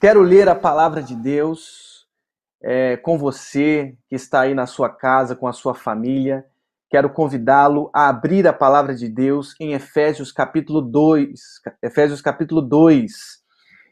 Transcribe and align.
Quero 0.00 0.22
ler 0.22 0.48
a 0.48 0.54
palavra 0.54 1.02
de 1.02 1.16
Deus 1.16 2.06
é, 2.62 2.96
com 2.96 3.18
você 3.18 3.96
que 4.08 4.14
está 4.14 4.42
aí 4.42 4.54
na 4.54 4.64
sua 4.64 4.88
casa, 4.88 5.34
com 5.34 5.48
a 5.48 5.52
sua 5.52 5.74
família. 5.74 6.46
Quero 6.88 7.10
convidá-lo 7.10 7.90
a 7.92 8.08
abrir 8.08 8.46
a 8.46 8.52
palavra 8.52 8.94
de 8.94 9.08
Deus 9.08 9.56
em 9.58 9.72
Efésios 9.72 10.30
capítulo 10.30 10.80
2. 10.80 11.40
Efésios 11.82 12.22
capítulo 12.22 12.62
2. 12.62 13.12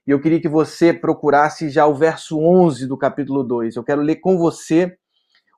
E 0.06 0.12
eu 0.12 0.20
queria 0.20 0.40
que 0.40 0.48
você 0.48 0.92
procurasse 0.92 1.70
já 1.70 1.88
o 1.88 1.94
verso 1.96 2.38
11 2.38 2.86
do 2.86 2.96
capítulo 2.96 3.42
2. 3.42 3.74
Eu 3.74 3.82
quero 3.82 4.00
ler 4.00 4.16
com 4.16 4.38
você 4.38 4.96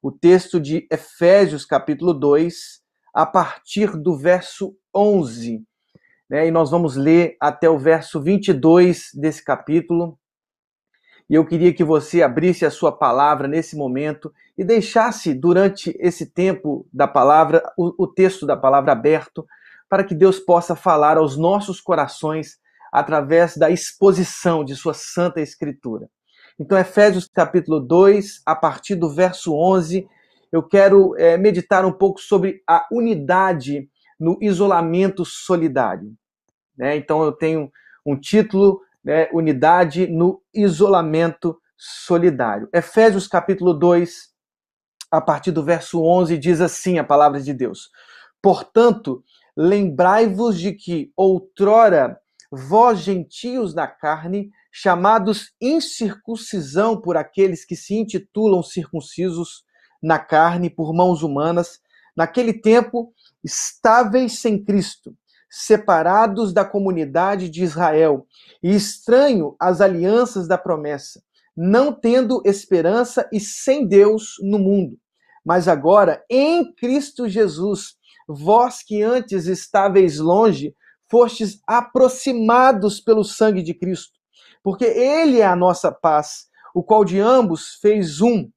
o 0.03 0.11
texto 0.11 0.59
de 0.59 0.89
Efésios 0.91 1.67
capítulo 1.67 2.15
2, 2.15 2.81
a 3.13 3.27
partir 3.27 3.95
do 3.99 4.17
verso 4.17 4.75
11. 4.97 5.63
Né? 6.31 6.47
E 6.47 6.51
nós 6.51 6.71
vamos 6.71 6.97
ler 6.97 7.37
até 7.39 7.69
o 7.69 7.79
verso 7.79 8.19
22 8.19 9.11
desse 9.13 9.45
capítulo. 9.45 10.19
E 11.29 11.35
eu 11.35 11.45
queria 11.45 11.75
que 11.75 11.85
você 11.85 12.23
abrisse 12.23 12.65
a 12.65 12.71
sua 12.71 12.91
palavra 12.91 13.47
nesse 13.47 13.77
momento 13.77 14.33
e 14.57 14.65
deixasse 14.65 15.35
durante 15.35 15.95
esse 16.01 16.27
tempo 16.27 16.89
da 16.93 17.07
palavra, 17.07 17.63
o, 17.77 18.05
o, 18.05 18.07
texto 18.07 18.47
da 18.47 18.57
palavra 18.57 18.93
aberto, 18.93 19.47
para 19.89 20.03
que 20.03 20.15
Deus 20.15 20.39
possa 20.39 20.75
falar 20.75 21.19
aos 21.19 21.37
nossos 21.37 21.81
corações 21.81 22.59
através 22.91 23.57
da 23.57 23.71
exposição 23.71 24.65
de 24.65 24.75
sua 24.75 24.95
santa 24.95 25.41
escritura. 25.41 26.09
Então, 26.59 26.79
Efésios 26.79 27.29
capítulo 27.29 27.79
2, 27.79 28.43
a 28.47 28.57
partir 28.57 28.95
do 28.95 29.11
verso 29.11 29.55
11, 29.55 30.09
eu 30.51 30.63
quero 30.63 31.15
é, 31.17 31.37
meditar 31.37 31.85
um 31.85 31.93
pouco 31.93 32.21
sobre 32.21 32.63
a 32.67 32.87
unidade 32.91 33.89
no 34.19 34.39
isolamento 34.41 35.25
solidário. 35.27 36.13
Né? 36.77 36.97
Então, 36.97 37.23
eu 37.23 37.33
tenho 37.33 37.71
um 38.05 38.19
título 38.19 38.81
né, 39.09 39.27
unidade 39.33 40.07
no 40.07 40.43
isolamento 40.53 41.59
solidário. 41.79 42.69
Efésios 42.75 43.27
capítulo 43.27 43.73
2, 43.73 44.29
a 45.11 45.19
partir 45.19 45.51
do 45.51 45.65
verso 45.65 46.03
11, 46.03 46.37
diz 46.37 46.61
assim 46.61 46.99
a 46.99 47.05
palavra 47.05 47.41
de 47.41 47.55
Deus: 47.55 47.89
Portanto, 48.43 49.25
lembrai-vos 49.57 50.59
de 50.61 50.75
que 50.75 51.11
outrora 51.17 52.21
vós 52.53 52.99
gentios 52.99 53.75
na 53.75 53.87
carne, 53.87 54.51
chamados 54.71 55.55
incircuncisão 55.59 57.01
por 57.01 57.17
aqueles 57.17 57.65
que 57.65 57.77
se 57.77 57.95
intitulam 57.95 58.63
circuncisos 58.63 59.65
na 60.03 60.19
carne 60.19 60.69
por 60.69 60.93
mãos 60.93 61.23
humanas, 61.23 61.81
naquele 62.15 62.53
tempo 62.53 63.15
estáveis 63.43 64.39
sem 64.39 64.63
Cristo, 64.63 65.17
separados 65.51 66.53
da 66.53 66.65
comunidade 66.65 67.49
de 67.49 67.63
Israel 67.63 68.27
e 68.63 68.75
estranho 68.75 69.57
às 69.59 69.81
alianças 69.81 70.47
da 70.47 70.59
promessa, 70.59 71.23
não 71.57 71.93
tendo 71.93 72.43
esperança 72.45 73.29
e 73.33 73.41
sem 73.41 73.87
Deus 73.87 74.35
no 74.43 74.59
mundo. 74.59 74.99
Mas 75.45 75.67
agora, 75.67 76.23
em 76.29 76.75
Cristo 76.75 77.29
Jesus, 77.29 77.97
vós 78.29 78.83
que 78.83 79.03
antes 79.03 79.47
estáveis 79.47 80.19
longe, 80.19 80.75
fostes 81.11 81.61
aproximados 81.67 83.01
pelo 83.01 83.25
sangue 83.25 83.63
de 83.63 83.73
Cristo, 83.73 84.19
porque 84.63 84.85
Ele 84.85 85.41
é 85.41 85.47
a 85.47 85.57
nossa 85.57 85.91
paz, 85.91 86.49
o 86.75 86.83
qual 86.83 87.05
de 87.05 87.19
ambos 87.19 87.79
fez 87.81 88.21
um, 88.21 88.51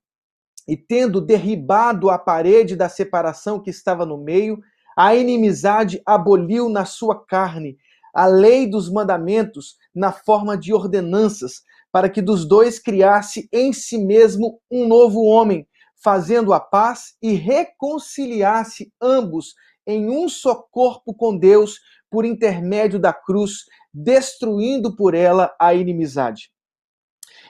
e 0.67 0.75
tendo 0.75 1.21
derribado 1.21 2.09
a 2.09 2.19
parede 2.19 2.75
da 2.75 2.89
separação 2.89 3.61
que 3.61 3.69
estava 3.69 4.05
no 4.05 4.17
meio, 4.17 4.59
a 4.97 5.15
inimizade 5.15 6.01
aboliu 6.05 6.69
na 6.69 6.85
sua 6.85 7.25
carne 7.25 7.77
a 8.13 8.25
lei 8.25 8.67
dos 8.67 8.91
mandamentos 8.91 9.77
na 9.95 10.11
forma 10.11 10.57
de 10.57 10.73
ordenanças, 10.73 11.61
para 11.91 12.09
que 12.09 12.21
dos 12.21 12.45
dois 12.45 12.79
criasse 12.79 13.47
em 13.51 13.73
si 13.73 13.97
mesmo 13.97 14.59
um 14.69 14.87
novo 14.87 15.23
homem, 15.23 15.67
fazendo 16.03 16.53
a 16.53 16.59
paz 16.59 17.15
e 17.21 17.33
reconciliasse 17.33 18.91
ambos 19.01 19.53
em 19.85 20.09
um 20.09 20.27
só 20.27 20.55
corpo 20.55 21.13
com 21.13 21.37
Deus 21.37 21.79
por 22.09 22.25
intermédio 22.25 22.99
da 22.99 23.13
cruz, 23.13 23.65
destruindo 23.93 24.95
por 24.95 25.13
ela 25.13 25.53
a 25.59 25.73
inimizade. 25.73 26.51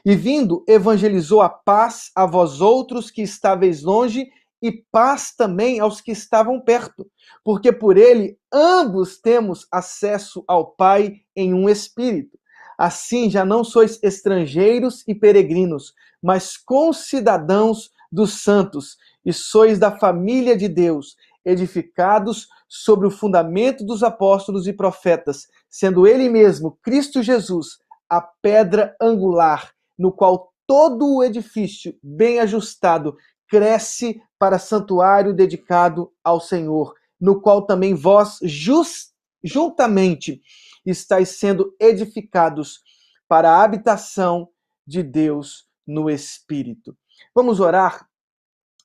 E 0.04 0.16
vindo, 0.16 0.64
evangelizou 0.68 1.42
a 1.42 1.50
paz 1.50 2.12
a 2.16 2.26
vós 2.26 2.62
outros 2.62 3.12
que 3.12 3.22
estáveis 3.22 3.84
longe 3.84 4.28
e 4.62 4.72
paz 4.92 5.34
também 5.36 5.80
aos 5.80 6.02
que 6.02 6.12
estavam 6.12 6.62
perto, 6.62 7.10
porque 7.44 7.72
por 7.72 7.98
ele 7.98 8.38
ambos 8.54 9.18
temos 9.18 9.66
acesso 9.72 10.44
ao 10.48 10.68
Pai 10.72 11.22
em 11.36 11.54
um 11.54 11.68
espírito. 11.68 12.38
Assim 12.78 13.30
já 13.30 13.44
não 13.44 13.64
sois 13.64 14.00
estrangeiros 14.04 15.04
e 15.08 15.16
peregrinos, 15.16 15.94
mas 16.22 16.58
concidadãos 16.58 17.92
dos 18.12 18.44
santos, 18.44 18.98
e 19.26 19.32
sois 19.32 19.80
da 19.80 19.98
família 19.98 20.58
de 20.58 20.68
Deus, 20.68 21.16
edificados 21.46 22.48
sobre 22.68 23.08
o 23.08 23.12
fundamento 23.12 23.86
dos 23.86 24.04
apóstolos 24.04 24.68
e 24.68 24.74
profetas, 24.74 25.48
sendo 25.70 26.06
ele 26.06 26.30
mesmo, 26.30 26.78
Cristo 26.82 27.24
Jesus, 27.24 27.80
a 28.10 28.22
pedra 28.22 28.96
angular, 29.02 29.72
no 29.98 30.12
qual 30.12 30.52
todo 30.68 31.16
o 31.16 31.24
edifício, 31.24 31.98
bem 32.02 32.40
ajustado, 32.40 33.18
cresce 33.52 34.24
para 34.40 34.58
santuário 34.58 35.34
dedicado 35.34 36.10
ao 36.24 36.40
Senhor, 36.40 36.96
no 37.20 37.42
qual 37.42 37.64
também 37.64 37.94
vós 37.94 38.40
just, 38.42 39.12
juntamente 39.44 40.42
estáis 40.86 41.38
sendo 41.38 41.76
edificados 41.78 42.82
para 43.28 43.52
a 43.52 43.62
habitação 43.62 44.48
de 44.88 45.04
Deus 45.04 45.68
no 45.86 46.10
Espírito. 46.10 46.98
Vamos 47.36 47.60
orar 47.60 48.08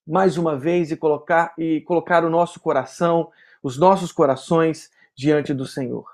mais 0.05 0.37
uma 0.37 0.59
vez 0.59 0.91
e 0.91 0.97
colocar 0.97 1.55
e 1.57 1.81
colocar 1.83 2.25
o 2.25 2.31
nosso 2.31 2.59
coração, 2.59 3.31
os 3.63 3.79
nossos 3.79 4.11
corações 4.11 4.91
diante 5.17 5.55
do 5.55 5.65
Senhor. 5.65 6.07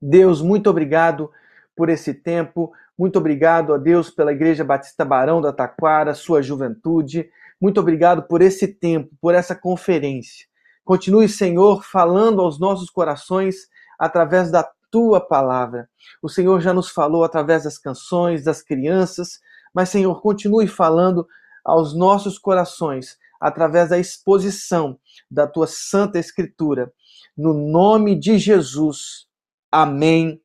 Deus, 0.00 0.40
muito 0.40 0.70
obrigado 0.70 1.28
por 1.74 1.88
esse 1.88 2.14
tempo. 2.14 2.72
Muito 2.96 3.18
obrigado 3.18 3.74
a 3.74 3.78
Deus 3.78 4.10
pela 4.10 4.32
Igreja 4.32 4.64
Batista 4.64 5.04
Barão 5.04 5.40
da 5.40 5.52
Taquara, 5.52 6.14
sua 6.14 6.40
juventude. 6.40 7.28
Muito 7.60 7.80
obrigado 7.80 8.22
por 8.22 8.40
esse 8.40 8.68
tempo, 8.68 9.10
por 9.20 9.34
essa 9.34 9.54
conferência. 9.54 10.46
Continue, 10.84 11.28
Senhor, 11.28 11.84
falando 11.84 12.40
aos 12.40 12.58
nossos 12.58 12.88
corações 12.88 13.68
através 13.98 14.50
da 14.50 14.68
tua 14.90 15.20
palavra. 15.20 15.88
O 16.22 16.28
Senhor 16.28 16.60
já 16.60 16.72
nos 16.72 16.88
falou 16.88 17.24
através 17.24 17.64
das 17.64 17.78
canções, 17.78 18.44
das 18.44 18.62
crianças, 18.62 19.40
mas, 19.74 19.88
Senhor, 19.90 20.20
continue 20.22 20.66
falando 20.66 21.26
aos 21.64 21.94
nossos 21.94 22.38
corações 22.38 23.18
através 23.40 23.90
da 23.90 23.98
exposição 23.98 24.98
da 25.30 25.46
tua 25.46 25.66
santa 25.66 26.18
escritura. 26.18 26.92
No 27.36 27.54
nome 27.54 28.18
de 28.18 28.38
Jesus. 28.38 29.26
Amém 29.70 30.40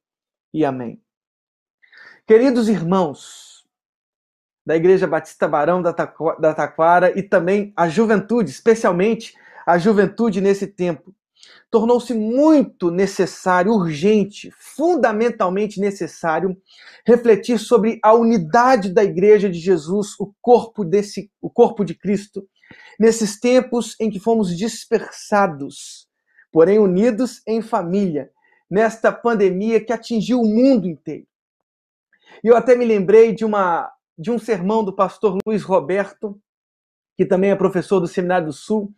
e 0.53 0.66
amém. 0.66 1.02
Queridos 2.28 2.68
irmãos, 2.69 3.53
da 4.66 4.75
Igreja 4.75 5.06
Batista 5.06 5.47
Barão 5.47 5.81
da 5.81 6.53
Taquara 6.53 7.18
e 7.18 7.24
também 7.24 7.74
a 7.75 7.90
juventude, 7.90 8.50
especialmente 8.50 9.34
a 9.66 9.78
juventude 9.78 10.40
nesse 10.40 10.68
tempo. 10.68 11.13
Tornou-se 11.69 12.13
muito 12.13 12.91
necessário, 12.91 13.73
urgente, 13.73 14.52
fundamentalmente 14.56 15.79
necessário 15.79 16.56
refletir 17.06 17.57
sobre 17.57 18.00
a 18.03 18.13
unidade 18.13 18.94
da 18.94 19.03
Igreja 19.03 19.50
de 19.50 19.59
Jesus, 19.59 20.12
o 20.19 20.34
corpo 20.41 20.85
desse, 20.85 21.31
o 21.41 21.50
corpo 21.50 21.84
de 21.84 21.96
Cristo, 21.96 22.47
nesses 23.00 23.40
tempos 23.40 23.96
em 24.00 24.09
que 24.09 24.19
fomos 24.19 24.56
dispersados, 24.56 26.07
porém 26.52 26.79
unidos 26.79 27.41
em 27.47 27.62
família, 27.62 28.29
nesta 28.69 29.12
pandemia 29.12 29.84
que 29.84 29.91
atingiu 29.91 30.40
o 30.40 30.47
mundo 30.47 30.88
inteiro. 30.88 31.28
E 32.44 32.47
eu 32.47 32.56
até 32.56 32.75
me 32.75 32.85
lembrei 32.85 33.34
de 33.34 33.43
uma 33.43 33.91
de 34.18 34.32
um 34.32 34.40
sermão 34.40 34.84
do 34.84 34.94
pastor 34.94 35.38
Luiz 35.46 35.64
Roberto, 35.64 36.40
que 37.18 37.26
também 37.26 37.52
é 37.52 37.56
professor 37.56 38.00
do 38.00 38.08
Seminário 38.08 38.48
do 38.48 38.54
Sul, 38.54 38.94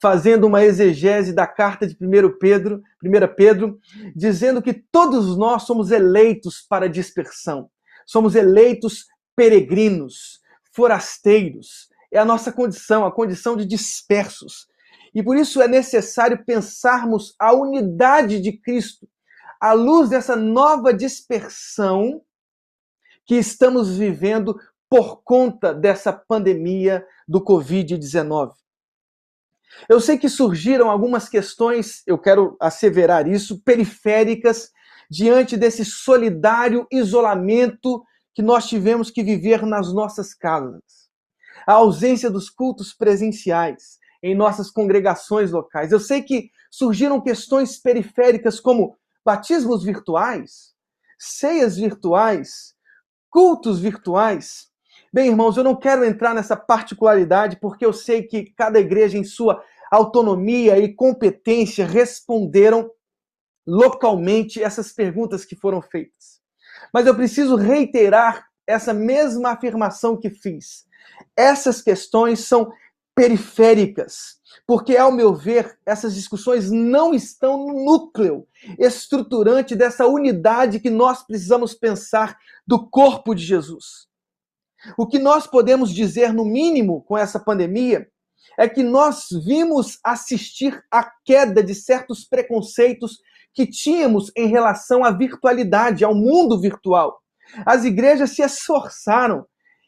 fazendo 0.00 0.46
uma 0.46 0.64
exegese 0.64 1.32
da 1.32 1.46
carta 1.46 1.86
de 1.86 1.94
1 2.00 2.38
Pedro, 2.38 2.82
1 3.04 3.34
Pedro, 3.36 3.78
dizendo 4.16 4.62
que 4.62 4.72
todos 4.72 5.36
nós 5.36 5.64
somos 5.64 5.90
eleitos 5.90 6.64
para 6.66 6.88
dispersão. 6.88 7.70
Somos 8.06 8.34
eleitos 8.34 9.06
peregrinos, 9.36 10.40
forasteiros. 10.72 11.88
É 12.10 12.18
a 12.18 12.24
nossa 12.24 12.50
condição, 12.50 13.04
a 13.04 13.12
condição 13.12 13.56
de 13.56 13.66
dispersos. 13.66 14.66
E 15.14 15.22
por 15.22 15.36
isso 15.36 15.60
é 15.60 15.68
necessário 15.68 16.44
pensarmos 16.44 17.34
a 17.38 17.52
unidade 17.52 18.40
de 18.40 18.52
Cristo 18.52 19.06
à 19.60 19.72
luz 19.72 20.08
dessa 20.08 20.34
nova 20.34 20.94
dispersão 20.94 22.22
que 23.30 23.36
estamos 23.36 23.96
vivendo 23.96 24.58
por 24.88 25.22
conta 25.22 25.72
dessa 25.72 26.12
pandemia 26.12 27.06
do 27.28 27.40
Covid-19. 27.40 28.50
Eu 29.88 30.00
sei 30.00 30.18
que 30.18 30.28
surgiram 30.28 30.90
algumas 30.90 31.28
questões, 31.28 32.02
eu 32.08 32.18
quero 32.18 32.56
asseverar 32.58 33.28
isso, 33.28 33.62
periféricas, 33.62 34.72
diante 35.08 35.56
desse 35.56 35.84
solidário 35.84 36.88
isolamento 36.90 38.02
que 38.34 38.42
nós 38.42 38.66
tivemos 38.66 39.12
que 39.12 39.22
viver 39.22 39.64
nas 39.64 39.92
nossas 39.92 40.34
casas. 40.34 40.82
A 41.64 41.74
ausência 41.74 42.28
dos 42.28 42.50
cultos 42.50 42.92
presenciais 42.92 44.00
em 44.20 44.34
nossas 44.34 44.72
congregações 44.72 45.52
locais. 45.52 45.92
Eu 45.92 46.00
sei 46.00 46.20
que 46.20 46.50
surgiram 46.68 47.20
questões 47.20 47.78
periféricas 47.78 48.58
como 48.58 48.98
batismos 49.24 49.84
virtuais, 49.84 50.74
ceias 51.16 51.76
virtuais, 51.76 52.74
cultos 53.30 53.78
virtuais. 53.78 54.68
Bem, 55.12 55.28
irmãos, 55.28 55.56
eu 55.56 55.64
não 55.64 55.76
quero 55.76 56.04
entrar 56.04 56.34
nessa 56.34 56.56
particularidade 56.56 57.56
porque 57.60 57.84
eu 57.86 57.92
sei 57.92 58.22
que 58.22 58.52
cada 58.56 58.78
igreja, 58.78 59.16
em 59.16 59.24
sua 59.24 59.62
autonomia 59.90 60.78
e 60.78 60.92
competência, 60.92 61.86
responderam 61.86 62.90
localmente 63.66 64.62
essas 64.62 64.92
perguntas 64.92 65.44
que 65.44 65.56
foram 65.56 65.80
feitas. 65.80 66.40
Mas 66.92 67.06
eu 67.06 67.14
preciso 67.14 67.56
reiterar 67.56 68.46
essa 68.66 68.92
mesma 68.92 69.50
afirmação 69.50 70.16
que 70.16 70.30
fiz. 70.30 70.84
Essas 71.36 71.82
questões 71.82 72.40
são 72.40 72.72
periféricas, 73.20 74.40
porque, 74.66 74.96
ao 74.96 75.12
meu 75.12 75.34
ver, 75.34 75.78
essas 75.84 76.14
discussões 76.14 76.70
não 76.70 77.12
estão 77.12 77.66
no 77.66 77.84
núcleo 77.84 78.48
estruturante 78.78 79.76
dessa 79.76 80.06
unidade 80.06 80.80
que 80.80 80.88
nós 80.88 81.22
precisamos 81.22 81.74
pensar 81.74 82.38
do 82.66 82.88
corpo 82.88 83.34
de 83.34 83.44
Jesus. 83.44 84.08
O 84.96 85.06
que 85.06 85.18
nós 85.18 85.46
podemos 85.46 85.92
dizer, 85.92 86.32
no 86.32 86.46
mínimo, 86.46 87.02
com 87.02 87.18
essa 87.18 87.38
pandemia, 87.38 88.08
é 88.58 88.66
que 88.66 88.82
nós 88.82 89.26
vimos 89.44 89.98
assistir 90.02 90.82
à 90.90 91.06
queda 91.22 91.62
de 91.62 91.74
certos 91.74 92.24
preconceitos 92.24 93.18
que 93.52 93.66
tínhamos 93.66 94.32
em 94.34 94.46
relação 94.46 95.04
à 95.04 95.10
virtualidade, 95.10 96.06
ao 96.06 96.14
mundo 96.14 96.58
virtual. 96.58 97.20
As 97.66 97.84
igrejas 97.84 98.30
se 98.30 98.40
esforçaram, 98.40 99.44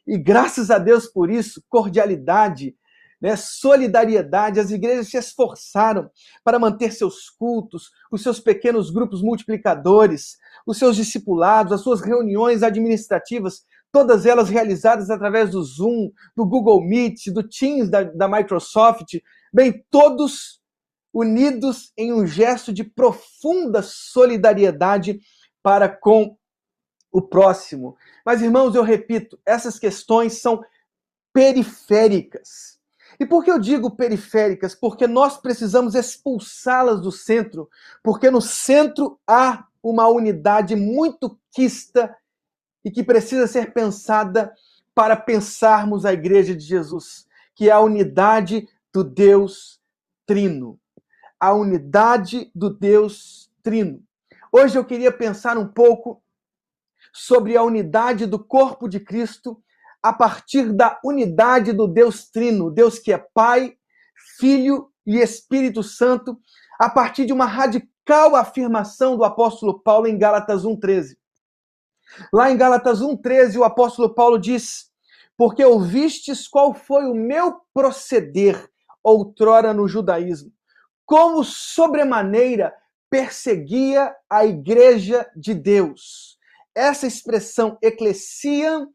e 0.06 0.19
graças 0.19 0.70
a 0.70 0.76
Deus 0.79 1.06
por 1.06 1.31
isso, 1.31 1.64
cordialidade, 1.67 2.76
né, 3.22 3.36
solidariedade, 3.36 4.58
as 4.58 4.72
igrejas 4.72 5.08
se 5.08 5.16
esforçaram 5.16 6.10
para 6.42 6.58
manter 6.58 6.92
seus 6.92 7.30
cultos, 7.30 7.92
os 8.10 8.20
seus 8.20 8.40
pequenos 8.40 8.90
grupos 8.90 9.22
multiplicadores, 9.22 10.36
os 10.66 10.76
seus 10.76 10.96
discipulados, 10.96 11.72
as 11.72 11.82
suas 11.82 12.00
reuniões 12.00 12.64
administrativas, 12.64 13.64
todas 13.92 14.26
elas 14.26 14.48
realizadas 14.48 15.08
através 15.08 15.52
do 15.52 15.62
Zoom, 15.62 16.10
do 16.36 16.44
Google 16.44 16.82
Meet, 16.82 17.28
do 17.28 17.46
Teams 17.46 17.88
da, 17.88 18.02
da 18.02 18.26
Microsoft, 18.26 19.20
bem, 19.52 19.84
todos 19.88 20.60
unidos 21.14 21.92
em 21.96 22.12
um 22.12 22.26
gesto 22.26 22.72
de 22.72 22.82
profunda 22.82 23.82
solidariedade 23.82 25.20
para 25.62 25.88
com 25.88 26.36
o 27.12 27.22
próximo. 27.22 27.96
Mas, 28.26 28.42
irmãos, 28.42 28.74
eu 28.74 28.82
repito, 28.82 29.38
essas 29.46 29.78
questões 29.78 30.40
são 30.40 30.60
periféricas. 31.32 32.81
E 33.22 33.26
por 33.26 33.44
que 33.44 33.52
eu 33.52 33.58
digo 33.60 33.88
periféricas? 33.88 34.74
Porque 34.74 35.06
nós 35.06 35.36
precisamos 35.36 35.94
expulsá-las 35.94 37.00
do 37.00 37.12
centro, 37.12 37.70
porque 38.02 38.28
no 38.32 38.40
centro 38.40 39.16
há 39.24 39.64
uma 39.80 40.08
unidade 40.08 40.74
muito 40.74 41.38
quista 41.52 42.16
e 42.84 42.90
que 42.90 43.00
precisa 43.04 43.46
ser 43.46 43.72
pensada 43.72 44.52
para 44.92 45.14
pensarmos 45.14 46.04
a 46.04 46.12
igreja 46.12 46.52
de 46.52 46.64
Jesus, 46.64 47.24
que 47.54 47.70
é 47.70 47.72
a 47.72 47.78
unidade 47.78 48.69
do 48.92 49.04
Deus 49.04 49.80
Trino. 50.26 50.76
A 51.38 51.52
unidade 51.52 52.50
do 52.52 52.70
Deus 52.70 53.48
Trino. 53.62 54.02
Hoje 54.50 54.76
eu 54.76 54.84
queria 54.84 55.12
pensar 55.12 55.56
um 55.56 55.69
pouco 55.69 56.20
sobre 57.12 57.56
a 57.56 57.62
unidade 57.62 58.26
do 58.26 58.40
corpo 58.40 58.88
de 58.88 58.98
Cristo 58.98 59.61
a 60.02 60.12
partir 60.12 60.72
da 60.72 60.99
unidade 61.04 61.72
do 61.72 61.87
Deus 61.87 62.28
Trino, 62.28 62.70
Deus 62.70 62.99
que 62.99 63.12
é 63.12 63.19
Pai, 63.19 63.76
Filho 64.38 64.90
e 65.06 65.19
Espírito 65.19 65.82
Santo, 65.82 66.38
a 66.78 66.90
partir 66.90 67.25
de 67.25 67.32
uma 67.32 67.46
radical 67.46 68.34
afirmação 68.34 69.16
do 69.16 69.25
apóstolo 69.25 69.81
Paulo 69.81 70.08
em 70.08 70.19
Gálatas 70.19 70.64
1:13. 70.64 71.16
Lá 72.32 72.50
em 72.50 72.56
Gálatas 72.56 73.00
1:13, 73.00 73.58
o 73.58 73.64
apóstolo 73.64 74.12
Paulo 74.12 74.38
diz: 74.38 74.90
"Porque 75.37 75.64
ouvistes 75.64 76.48
qual 76.48 76.75
foi 76.75 77.05
o 77.05 77.14
meu 77.14 77.60
proceder 77.72 78.69
outrora 79.05 79.72
no 79.72 79.87
judaísmo, 79.87 80.52
como 81.06 81.44
sobremaneira 81.44 82.75
perseguia 83.08 84.14
a 84.28 84.44
igreja 84.44 85.31
de 85.37 85.55
Deus." 85.55 86.37
Essa 86.75 87.06
expressão 87.06 87.78
eclesia 87.82 88.87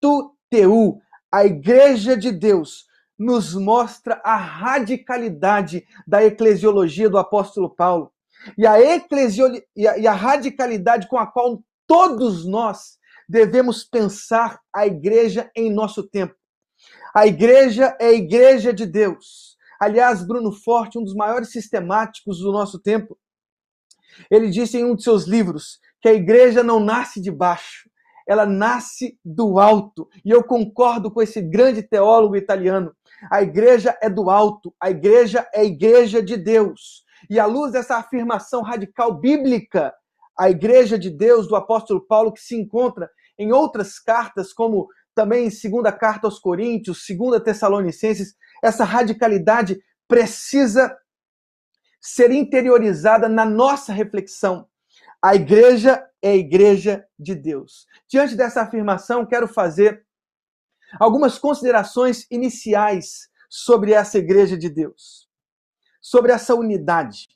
tu 0.00 0.35
TU, 0.50 1.00
a 1.32 1.44
Igreja 1.44 2.16
de 2.16 2.32
Deus, 2.32 2.86
nos 3.18 3.54
mostra 3.54 4.20
a 4.24 4.36
radicalidade 4.36 5.86
da 6.06 6.24
eclesiologia 6.24 7.08
do 7.08 7.18
apóstolo 7.18 7.70
Paulo 7.70 8.12
e 8.56 8.66
a, 8.66 8.78
e 8.80 9.88
a, 9.88 9.98
e 9.98 10.06
a 10.06 10.12
radicalidade 10.12 11.08
com 11.08 11.18
a 11.18 11.26
qual 11.26 11.62
todos 11.86 12.46
nós 12.46 12.98
devemos 13.28 13.84
pensar 13.84 14.60
a 14.72 14.86
igreja 14.86 15.50
em 15.56 15.72
nosso 15.72 16.02
tempo. 16.02 16.34
A 17.14 17.26
igreja 17.26 17.96
é 18.00 18.08
a 18.08 18.12
igreja 18.12 18.72
de 18.72 18.86
Deus. 18.86 19.56
Aliás, 19.80 20.26
Bruno 20.26 20.52
Forte, 20.52 20.98
um 20.98 21.04
dos 21.04 21.14
maiores 21.14 21.50
sistemáticos 21.50 22.38
do 22.38 22.52
nosso 22.52 22.78
tempo, 22.78 23.18
ele 24.30 24.48
disse 24.48 24.78
em 24.78 24.84
um 24.84 24.94
de 24.94 25.02
seus 25.02 25.24
livros 25.24 25.78
que 26.00 26.08
a 26.08 26.14
igreja 26.14 26.62
não 26.62 26.78
nasce 26.78 27.20
de 27.20 27.30
baixo, 27.30 27.88
ela 28.26 28.44
nasce 28.44 29.18
do 29.24 29.58
alto. 29.58 30.08
E 30.24 30.30
eu 30.30 30.42
concordo 30.42 31.10
com 31.10 31.22
esse 31.22 31.40
grande 31.40 31.82
teólogo 31.82 32.36
italiano. 32.36 32.92
A 33.30 33.42
igreja 33.42 33.96
é 34.02 34.10
do 34.10 34.28
alto, 34.28 34.74
a 34.80 34.90
igreja 34.90 35.46
é 35.54 35.60
a 35.60 35.64
igreja 35.64 36.22
de 36.22 36.36
Deus. 36.36 37.04
E 37.30 37.38
à 37.38 37.46
luz 37.46 37.72
dessa 37.72 37.96
afirmação 37.96 38.62
radical 38.62 39.14
bíblica, 39.14 39.94
a 40.38 40.50
igreja 40.50 40.98
de 40.98 41.08
Deus 41.08 41.48
do 41.48 41.56
apóstolo 41.56 42.04
Paulo, 42.06 42.32
que 42.32 42.40
se 42.40 42.54
encontra 42.54 43.08
em 43.38 43.52
outras 43.52 43.98
cartas, 43.98 44.52
como 44.52 44.88
também 45.14 45.46
em 45.46 45.50
segunda 45.50 45.90
carta 45.90 46.26
aos 46.26 46.38
Coríntios, 46.38 47.06
segunda 47.06 47.40
Tessalonicenses, 47.40 48.34
essa 48.62 48.84
radicalidade 48.84 49.80
precisa 50.06 50.94
ser 52.00 52.30
interiorizada 52.30 53.28
na 53.28 53.44
nossa 53.44 53.92
reflexão. 53.92 54.68
A 55.26 55.34
igreja 55.34 56.08
é 56.22 56.30
a 56.30 56.36
igreja 56.36 57.04
de 57.18 57.34
Deus. 57.34 57.84
Diante 58.08 58.36
dessa 58.36 58.62
afirmação, 58.62 59.26
quero 59.26 59.48
fazer 59.48 60.06
algumas 61.00 61.36
considerações 61.36 62.28
iniciais 62.30 63.28
sobre 63.50 63.90
essa 63.90 64.18
igreja 64.18 64.56
de 64.56 64.70
Deus, 64.70 65.28
sobre 66.00 66.30
essa 66.30 66.54
unidade 66.54 67.26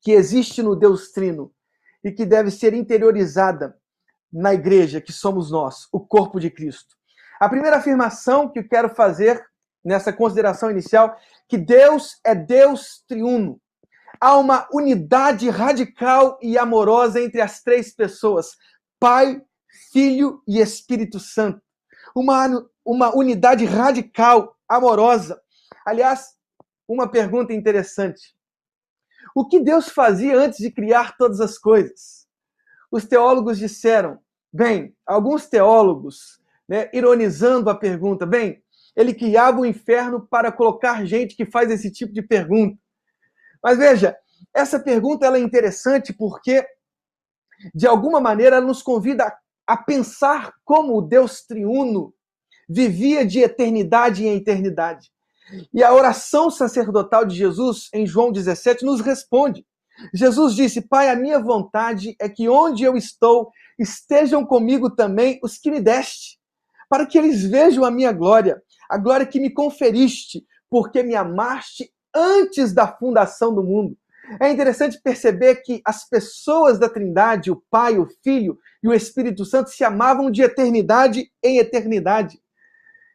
que 0.00 0.12
existe 0.12 0.62
no 0.62 0.74
Deus 0.74 1.12
Trino 1.12 1.52
e 2.02 2.10
que 2.10 2.24
deve 2.24 2.50
ser 2.50 2.72
interiorizada 2.72 3.78
na 4.32 4.54
igreja 4.54 4.98
que 4.98 5.12
somos 5.12 5.50
nós, 5.50 5.86
o 5.92 6.00
corpo 6.00 6.40
de 6.40 6.48
Cristo. 6.50 6.96
A 7.38 7.50
primeira 7.50 7.76
afirmação 7.76 8.48
que 8.48 8.60
eu 8.60 8.66
quero 8.66 8.88
fazer 8.88 9.44
nessa 9.84 10.10
consideração 10.10 10.70
inicial, 10.70 11.14
que 11.50 11.58
Deus 11.58 12.18
é 12.24 12.34
Deus 12.34 13.04
triuno 13.06 13.60
há 14.20 14.36
uma 14.36 14.66
unidade 14.72 15.48
radical 15.48 16.38
e 16.42 16.58
amorosa 16.58 17.20
entre 17.20 17.40
as 17.40 17.62
três 17.62 17.94
pessoas: 17.94 18.56
Pai, 18.98 19.40
Filho 19.92 20.42
e 20.46 20.60
Espírito 20.60 21.18
Santo. 21.18 21.60
Uma, 22.14 22.66
uma 22.84 23.16
unidade 23.16 23.64
radical, 23.64 24.56
amorosa. 24.68 25.40
Aliás, 25.84 26.34
uma 26.88 27.08
pergunta 27.08 27.52
interessante. 27.52 28.34
O 29.34 29.46
que 29.46 29.60
Deus 29.60 29.88
fazia 29.88 30.38
antes 30.38 30.58
de 30.58 30.70
criar 30.70 31.16
todas 31.16 31.40
as 31.40 31.58
coisas? 31.58 32.26
Os 32.90 33.04
teólogos 33.04 33.58
disseram, 33.58 34.20
bem, 34.52 34.94
alguns 35.04 35.48
teólogos, 35.48 36.40
né, 36.68 36.88
ironizando 36.92 37.68
a 37.68 37.74
pergunta, 37.74 38.24
bem, 38.24 38.62
ele 38.94 39.12
criava 39.12 39.60
o 39.60 39.66
inferno 39.66 40.24
para 40.26 40.52
colocar 40.52 41.04
gente 41.04 41.34
que 41.34 41.44
faz 41.44 41.70
esse 41.70 41.90
tipo 41.90 42.12
de 42.12 42.22
pergunta. 42.22 42.78
Mas 43.64 43.78
veja, 43.78 44.14
essa 44.54 44.78
pergunta 44.78 45.24
ela 45.24 45.38
é 45.38 45.40
interessante 45.40 46.12
porque, 46.12 46.66
de 47.74 47.86
alguma 47.86 48.20
maneira, 48.20 48.56
ela 48.56 48.66
nos 48.66 48.82
convida 48.82 49.34
a, 49.66 49.76
pensar 49.76 50.52
como 50.62 50.98
o 50.98 51.00
Deus 51.00 51.46
triuno 51.46 52.12
vivia 52.68 53.24
de 53.24 53.40
eternidade 53.40 54.26
em 54.26 54.36
eternidade. 54.36 55.10
E 55.72 55.82
a 55.82 55.94
oração 55.94 56.50
sacerdotal 56.50 57.24
de 57.24 57.34
Jesus, 57.34 57.88
em 57.94 58.06
João 58.06 58.30
17, 58.30 58.84
nos 58.84 59.00
responde. 59.00 59.66
Jesus 60.12 60.54
disse: 60.54 60.82
Pai, 60.82 61.08
a 61.08 61.16
minha 61.16 61.38
vontade 61.38 62.14
é 62.20 62.28
que 62.28 62.48
onde 62.48 62.84
eu 62.84 62.96
estou 62.96 63.50
estejam 63.78 64.44
comigo 64.44 64.90
também 64.90 65.40
os 65.42 65.56
que 65.56 65.70
me 65.70 65.80
deste, 65.80 66.38
para 66.88 67.06
que 67.06 67.16
eles 67.16 67.42
vejam 67.44 67.84
a 67.84 67.90
minha 67.90 68.12
glória, 68.12 68.62
a 68.90 68.98
glória 68.98 69.26
que 69.26 69.40
me 69.40 69.50
conferiste, 69.50 70.44
porque 70.68 71.02
me 71.02 71.14
amaste 71.14 71.93
antes 72.14 72.72
da 72.72 72.86
fundação 72.86 73.54
do 73.54 73.62
mundo. 73.62 73.96
É 74.40 74.50
interessante 74.50 75.00
perceber 75.02 75.56
que 75.56 75.82
as 75.84 76.08
pessoas 76.08 76.78
da 76.78 76.88
Trindade, 76.88 77.50
o 77.50 77.62
Pai, 77.70 77.98
o 77.98 78.08
Filho 78.22 78.58
e 78.82 78.88
o 78.88 78.94
Espírito 78.94 79.44
Santo, 79.44 79.70
se 79.70 79.84
amavam 79.84 80.30
de 80.30 80.42
eternidade 80.42 81.30
em 81.42 81.58
eternidade. 81.58 82.40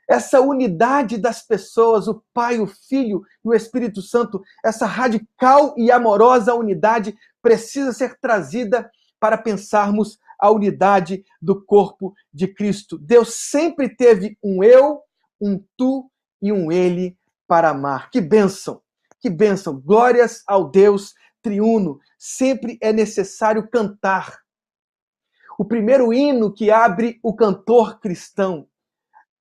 Essa 0.08 0.41
unidade 0.41 1.18
das 1.18 1.41
pessoas, 1.41 2.08
o 2.08 2.24
Pai, 2.34 2.60
o 2.60 2.68
Filho 2.68 3.24
e 3.44 3.50
o 3.50 3.53
Espírito 3.53 4.01
Santo, 4.01 4.41
essa 4.63 4.86
radical 4.86 5.74
e 5.77 5.91
amorosa 5.91 6.53
unidade 6.53 7.15
precisa 7.41 7.94
ser 7.94 8.20
trazida 8.20 8.89
para 9.20 9.38
pensarmos 9.38 10.20
a 10.39 10.50
unidade 10.50 11.24
do 11.41 11.62
corpo 11.63 12.13
de 12.34 12.48
Cristo. 12.48 12.98
Deus 12.98 13.34
sempre 13.34 13.89
teve 13.89 14.38
um 14.44 14.63
eu, 14.63 15.01
um 15.41 15.62
tu 15.75 16.10
e 16.41 16.51
um 16.51 16.72
ele 16.72 17.18
para 17.48 17.70
amar. 17.70 18.10
Que 18.10 18.22
bênção! 18.22 18.82
Que 19.20 19.30
bênção! 19.30 19.80
Glórias 19.80 20.44
ao 20.48 20.70
Deus 20.70 21.14
triuno. 21.42 22.00
Sempre 22.18 22.78
é 22.82 22.94
necessário 22.94 23.68
cantar. 23.70 24.40
O 25.58 25.66
primeiro 25.66 26.14
hino 26.14 26.54
que 26.54 26.72
abre 26.72 27.20
o 27.22 27.34
cantor 27.34 28.00
cristão. 28.00 28.68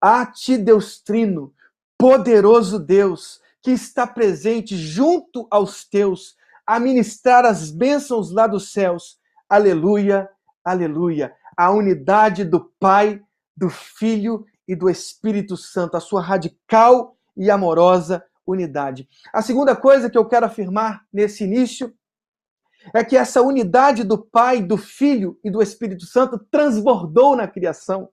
A 0.01 0.27
ti, 0.27 0.57
Deus 0.57 1.01
trino, 1.01 1.55
poderoso 1.97 2.79
Deus, 2.79 3.41
que 3.63 3.71
está 3.71 4.07
presente 4.07 4.77
junto 4.77 5.47
aos 5.51 5.85
teus, 5.85 6.37
a 6.67 6.79
ministrar 6.79 7.45
as 7.45 7.71
bênçãos 7.71 8.33
lá 8.33 8.47
dos 8.47 8.73
céus. 8.73 9.19
Aleluia, 9.49 10.29
aleluia. 10.65 11.35
A 11.57 11.71
unidade 11.71 12.45
do 12.45 12.73
Pai, 12.79 13.23
do 13.57 13.69
Filho 13.69 14.45
e 14.67 14.77
do 14.77 14.89
Espírito 14.89 15.57
Santo, 15.57 15.97
a 15.97 16.01
sua 16.01 16.21
radical 16.21 17.17
e 17.37 17.51
amorosa 17.51 18.25
unidade. 18.51 19.09
A 19.33 19.43
segunda 19.43 19.77
coisa 19.77 20.09
que 20.09 20.17
eu 20.17 20.27
quero 20.27 20.47
afirmar 20.47 21.05
nesse 21.13 21.45
início 21.45 21.95
é 22.95 23.05
que 23.05 23.17
essa 23.17 23.43
unidade 23.43 24.03
do 24.05 24.19
Pai, 24.19 24.63
do 24.63 24.77
Filho 24.77 25.39
e 25.45 25.51
do 25.51 25.63
Espírito 25.63 26.07
Santo 26.07 26.39
transbordou 26.51 27.37
na 27.37 27.47
criação. 27.47 28.09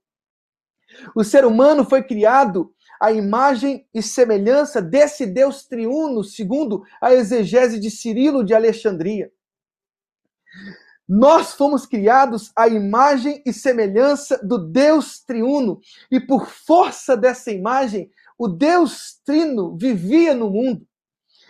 O 1.15 1.24
ser 1.24 1.46
humano 1.46 1.86
foi 1.86 2.04
criado 2.04 2.74
à 3.01 3.12
imagem 3.12 3.88
e 3.94 4.01
semelhança 4.01 4.82
desse 4.82 5.25
Deus 5.25 5.65
triuno, 5.65 6.24
segundo 6.24 6.84
a 7.01 7.13
exegese 7.13 7.80
de 7.80 7.89
Cirilo 7.89 8.44
de 8.44 8.54
Alexandria. 8.54 9.32
Nós 11.08 11.54
fomos 11.54 11.86
criados 11.86 12.51
à 12.56 12.68
imagem 12.68 13.42
e 13.46 13.54
semelhança 13.54 14.39
do 14.44 14.58
Deus 14.58 15.20
triuno, 15.20 15.80
e 16.10 16.20
por 16.20 16.48
força 16.48 17.15
dessa 17.15 17.51
imagem, 17.51 18.10
o 18.38 18.48
Deus 18.48 19.20
Trino 19.25 19.77
vivia 19.77 20.34
no 20.34 20.50
mundo. 20.50 20.86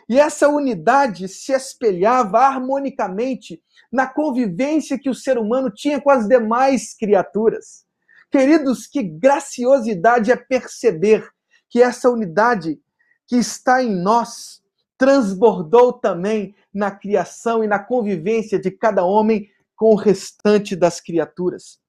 E 0.07 0.19
essa 0.19 0.47
unidade 0.47 1.27
se 1.27 1.51
espelhava 1.51 2.39
harmonicamente 2.39 3.61
na 3.91 4.05
convivência 4.05 4.99
que 4.99 5.09
o 5.09 5.15
ser 5.15 5.37
humano 5.37 5.71
tinha 5.71 5.99
com 5.99 6.11
as 6.11 6.27
demais 6.27 6.95
criaturas. 6.95 7.85
Queridos, 8.31 8.85
que 8.85 9.01
graciosidade 9.01 10.31
é 10.31 10.35
perceber 10.35 11.27
que 11.69 11.81
essa 11.81 12.09
unidade 12.09 12.79
que 13.27 13.37
está 13.37 13.83
em 13.83 13.95
nós 13.95 14.61
transbordou 14.97 15.93
também 15.93 16.55
na 16.73 16.91
criação 16.91 17.63
e 17.63 17.67
na 17.67 17.79
convivência 17.79 18.59
de 18.59 18.71
cada 18.71 19.03
homem 19.03 19.49
com 19.75 19.91
o 19.91 19.95
restante 19.95 20.75
das 20.75 21.01
criaturas. 21.01 21.79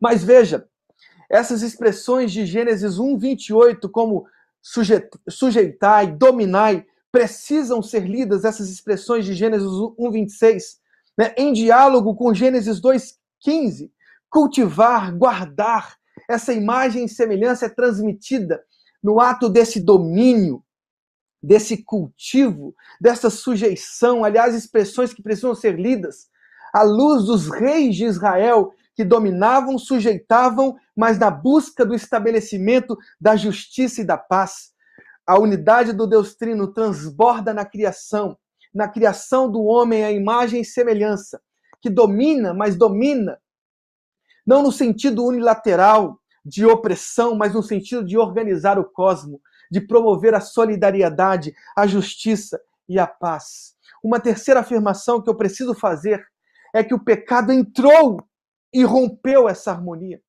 Mas 0.00 0.24
veja, 0.24 0.66
essas 1.30 1.62
expressões 1.62 2.32
de 2.32 2.44
Gênesis 2.44 2.98
1, 2.98 3.16
28, 3.16 3.88
como 3.88 4.26
sujeitai, 5.28 6.10
dominai, 6.10 6.84
precisam 7.12 7.80
ser 7.80 8.00
lidas, 8.00 8.44
essas 8.44 8.68
expressões 8.68 9.24
de 9.24 9.34
Gênesis 9.34 9.68
1, 9.68 10.10
26, 10.10 10.80
né, 11.16 11.32
em 11.36 11.52
diálogo 11.52 12.14
com 12.16 12.34
Gênesis 12.34 12.80
2, 12.80 13.16
15. 13.40 13.92
Cultivar, 14.28 15.16
guardar, 15.16 15.96
essa 16.28 16.52
imagem 16.52 17.04
e 17.04 17.08
semelhança 17.08 17.66
é 17.66 17.68
transmitida 17.68 18.62
no 19.02 19.20
ato 19.20 19.48
desse 19.48 19.80
domínio, 19.80 20.62
desse 21.42 21.78
cultivo, 21.78 22.74
dessa 23.00 23.30
sujeição, 23.30 24.24
aliás, 24.24 24.54
expressões 24.54 25.12
que 25.12 25.22
precisam 25.22 25.54
ser 25.54 25.78
lidas 25.78 26.28
à 26.72 26.82
luz 26.82 27.24
dos 27.24 27.48
reis 27.48 27.96
de 27.96 28.04
Israel 28.04 28.72
que 29.00 29.04
dominavam, 29.06 29.78
sujeitavam, 29.78 30.76
mas 30.94 31.18
na 31.18 31.30
busca 31.30 31.86
do 31.86 31.94
estabelecimento 31.94 32.98
da 33.18 33.34
justiça 33.34 34.02
e 34.02 34.04
da 34.04 34.18
paz. 34.18 34.74
A 35.26 35.38
unidade 35.38 35.94
do 35.94 36.06
Deus 36.06 36.34
Trino 36.34 36.70
transborda 36.70 37.54
na 37.54 37.64
criação, 37.64 38.36
na 38.74 38.86
criação 38.86 39.50
do 39.50 39.62
homem 39.62 40.04
a 40.04 40.12
imagem 40.12 40.60
e 40.60 40.66
semelhança, 40.66 41.40
que 41.80 41.88
domina, 41.88 42.52
mas 42.52 42.76
domina 42.76 43.40
não 44.46 44.62
no 44.62 44.70
sentido 44.70 45.24
unilateral 45.24 46.20
de 46.44 46.66
opressão, 46.66 47.34
mas 47.34 47.54
no 47.54 47.62
sentido 47.62 48.04
de 48.04 48.18
organizar 48.18 48.78
o 48.78 48.84
cosmo, 48.84 49.40
de 49.70 49.80
promover 49.80 50.34
a 50.34 50.42
solidariedade, 50.42 51.54
a 51.74 51.86
justiça 51.86 52.60
e 52.86 52.98
a 52.98 53.06
paz. 53.06 53.74
Uma 54.04 54.20
terceira 54.20 54.60
afirmação 54.60 55.22
que 55.22 55.30
eu 55.30 55.34
preciso 55.34 55.72
fazer 55.72 56.22
é 56.74 56.84
que 56.84 56.92
o 56.92 57.02
pecado 57.02 57.50
entrou 57.50 58.22
e 58.72 58.84
rompeu 58.84 59.48
essa 59.48 59.70
harmonia, 59.70 60.20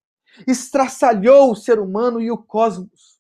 estraçalhou 0.48 1.52
o 1.52 1.56
ser 1.56 1.80
humano 1.80 2.20
e 2.20 2.32
o 2.32 2.38
cosmos. 2.38 3.20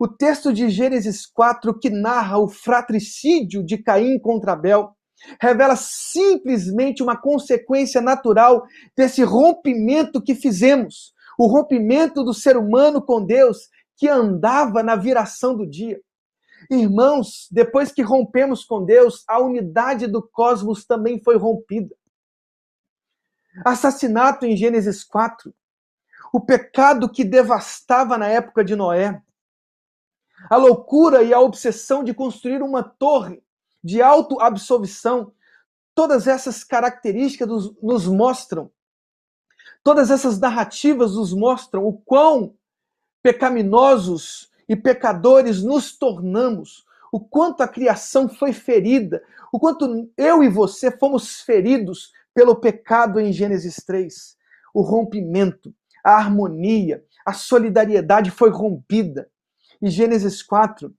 O 0.00 0.08
texto 0.08 0.52
de 0.52 0.70
Gênesis 0.70 1.26
4, 1.26 1.78
que 1.78 1.90
narra 1.90 2.38
o 2.38 2.48
fratricídio 2.48 3.64
de 3.64 3.78
Caim 3.78 4.18
contra 4.18 4.52
Abel, 4.52 4.92
revela 5.40 5.76
simplesmente 5.76 7.02
uma 7.02 7.16
consequência 7.16 8.00
natural 8.00 8.64
desse 8.96 9.22
rompimento 9.22 10.22
que 10.22 10.34
fizemos, 10.34 11.12
o 11.38 11.46
rompimento 11.46 12.24
do 12.24 12.32
ser 12.32 12.56
humano 12.56 13.02
com 13.02 13.24
Deus 13.24 13.68
que 13.96 14.08
andava 14.08 14.82
na 14.82 14.96
viração 14.96 15.56
do 15.56 15.66
dia. 15.66 16.00
Irmãos, 16.70 17.48
depois 17.50 17.92
que 17.92 18.02
rompemos 18.02 18.64
com 18.64 18.84
Deus, 18.84 19.24
a 19.28 19.40
unidade 19.40 20.06
do 20.06 20.22
cosmos 20.22 20.84
também 20.84 21.22
foi 21.22 21.36
rompida 21.36 21.94
assassinato 23.64 24.44
em 24.44 24.56
Gênesis 24.56 25.02
4, 25.04 25.54
o 26.32 26.40
pecado 26.40 27.08
que 27.08 27.24
devastava 27.24 28.18
na 28.18 28.28
época 28.28 28.64
de 28.64 28.76
Noé, 28.76 29.22
a 30.50 30.56
loucura 30.56 31.22
e 31.22 31.32
a 31.32 31.40
obsessão 31.40 32.04
de 32.04 32.12
construir 32.12 32.62
uma 32.62 32.82
torre 32.82 33.42
de 33.82 34.02
autoabsorção, 34.02 35.32
todas 35.94 36.26
essas 36.26 36.62
características 36.62 37.48
nos 37.82 38.06
mostram, 38.06 38.70
todas 39.82 40.10
essas 40.10 40.38
narrativas 40.38 41.14
nos 41.14 41.32
mostram 41.32 41.84
o 41.84 41.92
quão 41.92 42.54
pecaminosos 43.22 44.50
e 44.68 44.76
pecadores 44.76 45.62
nos 45.62 45.96
tornamos, 45.96 46.84
o 47.10 47.20
quanto 47.20 47.62
a 47.62 47.68
criação 47.68 48.28
foi 48.28 48.52
ferida, 48.52 49.22
o 49.52 49.58
quanto 49.58 50.10
eu 50.16 50.42
e 50.42 50.48
você 50.48 50.90
fomos 50.90 51.40
feridos 51.40 52.12
pelo 52.36 52.54
pecado 52.54 53.18
em 53.18 53.32
Gênesis 53.32 53.76
3. 53.76 54.36
O 54.74 54.82
rompimento, 54.82 55.74
a 56.04 56.16
harmonia, 56.16 57.02
a 57.24 57.32
solidariedade 57.32 58.30
foi 58.30 58.50
rompida. 58.50 59.30
E 59.80 59.88
Gênesis 59.88 60.42
4, 60.42 60.94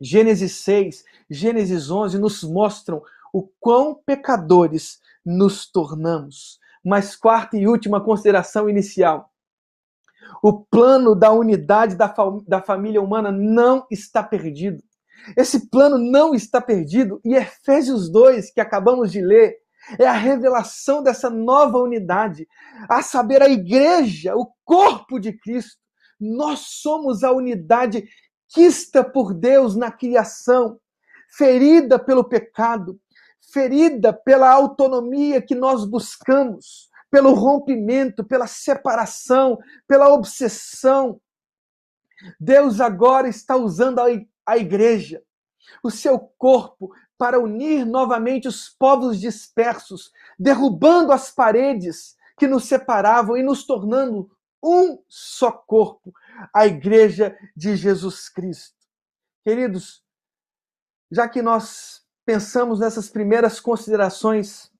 Gênesis 0.00 0.52
6, 0.58 1.04
Gênesis 1.28 1.90
11 1.90 2.16
nos 2.16 2.44
mostram 2.44 3.02
o 3.32 3.42
quão 3.58 3.92
pecadores 4.06 5.00
nos 5.26 5.68
tornamos. 5.68 6.60
Mas 6.84 7.16
quarta 7.16 7.56
e 7.56 7.66
última 7.66 8.00
consideração 8.00 8.68
inicial. 8.68 9.32
O 10.40 10.60
plano 10.60 11.16
da 11.16 11.32
unidade 11.32 11.96
da, 11.96 12.14
da 12.46 12.62
família 12.62 13.02
humana 13.02 13.32
não 13.32 13.84
está 13.90 14.22
perdido. 14.22 14.80
Esse 15.36 15.68
plano 15.68 15.98
não 15.98 16.34
está 16.34 16.60
perdido. 16.60 17.20
E 17.24 17.34
Efésios 17.34 18.08
2, 18.08 18.52
que 18.52 18.60
acabamos 18.60 19.10
de 19.10 19.20
ler, 19.20 19.61
é 19.98 20.06
a 20.06 20.12
revelação 20.12 21.02
dessa 21.02 21.28
nova 21.28 21.78
unidade, 21.78 22.46
a 22.88 23.02
saber, 23.02 23.42
a 23.42 23.48
igreja, 23.48 24.36
o 24.36 24.52
corpo 24.64 25.18
de 25.18 25.32
Cristo. 25.32 25.80
Nós 26.20 26.60
somos 26.80 27.24
a 27.24 27.32
unidade 27.32 28.08
quista 28.48 29.02
por 29.02 29.34
Deus 29.34 29.74
na 29.74 29.90
criação, 29.90 30.78
ferida 31.36 31.98
pelo 31.98 32.24
pecado, 32.24 33.00
ferida 33.52 34.12
pela 34.12 34.50
autonomia 34.50 35.42
que 35.42 35.54
nós 35.54 35.84
buscamos, 35.84 36.88
pelo 37.10 37.34
rompimento, 37.34 38.24
pela 38.24 38.46
separação, 38.46 39.58
pela 39.86 40.08
obsessão. 40.08 41.20
Deus 42.38 42.80
agora 42.80 43.28
está 43.28 43.56
usando 43.56 44.00
a 44.46 44.56
igreja, 44.56 45.22
o 45.82 45.90
seu 45.90 46.18
corpo, 46.18 46.90
para 47.22 47.38
unir 47.38 47.86
novamente 47.86 48.48
os 48.48 48.68
povos 48.68 49.20
dispersos, 49.20 50.12
derrubando 50.36 51.12
as 51.12 51.30
paredes 51.30 52.16
que 52.36 52.48
nos 52.48 52.64
separavam 52.64 53.36
e 53.36 53.44
nos 53.44 53.64
tornando 53.64 54.28
um 54.60 55.00
só 55.06 55.52
corpo, 55.52 56.12
a 56.52 56.66
Igreja 56.66 57.38
de 57.56 57.76
Jesus 57.76 58.28
Cristo. 58.28 58.74
Queridos, 59.44 60.02
já 61.12 61.28
que 61.28 61.40
nós 61.40 62.04
pensamos 62.26 62.80
nessas 62.80 63.08
primeiras 63.08 63.60
considerações, 63.60 64.72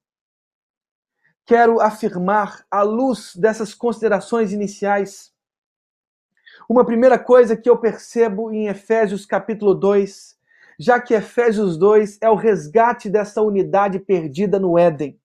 quero 1.47 1.81
afirmar, 1.81 2.67
à 2.69 2.83
luz 2.83 3.37
dessas 3.37 3.73
considerações 3.73 4.53
iniciais, 4.53 5.33
uma 6.69 6.85
primeira 6.85 7.21
coisa 7.21 7.57
que 7.57 7.71
eu 7.71 7.79
percebo 7.79 8.51
em 8.51 8.67
Efésios 8.67 9.25
capítulo 9.25 9.77
2, 9.77 10.42
já 10.79 11.01
que 11.01 11.15
Efésios 11.15 11.77
2 11.77 12.19
é 12.21 12.29
o 12.29 12.35
resgate 12.35 13.09
dessa 13.09 13.43
unidade 13.43 13.99
perdida 13.99 14.59
no 14.59 14.79
Éden. 14.79 15.21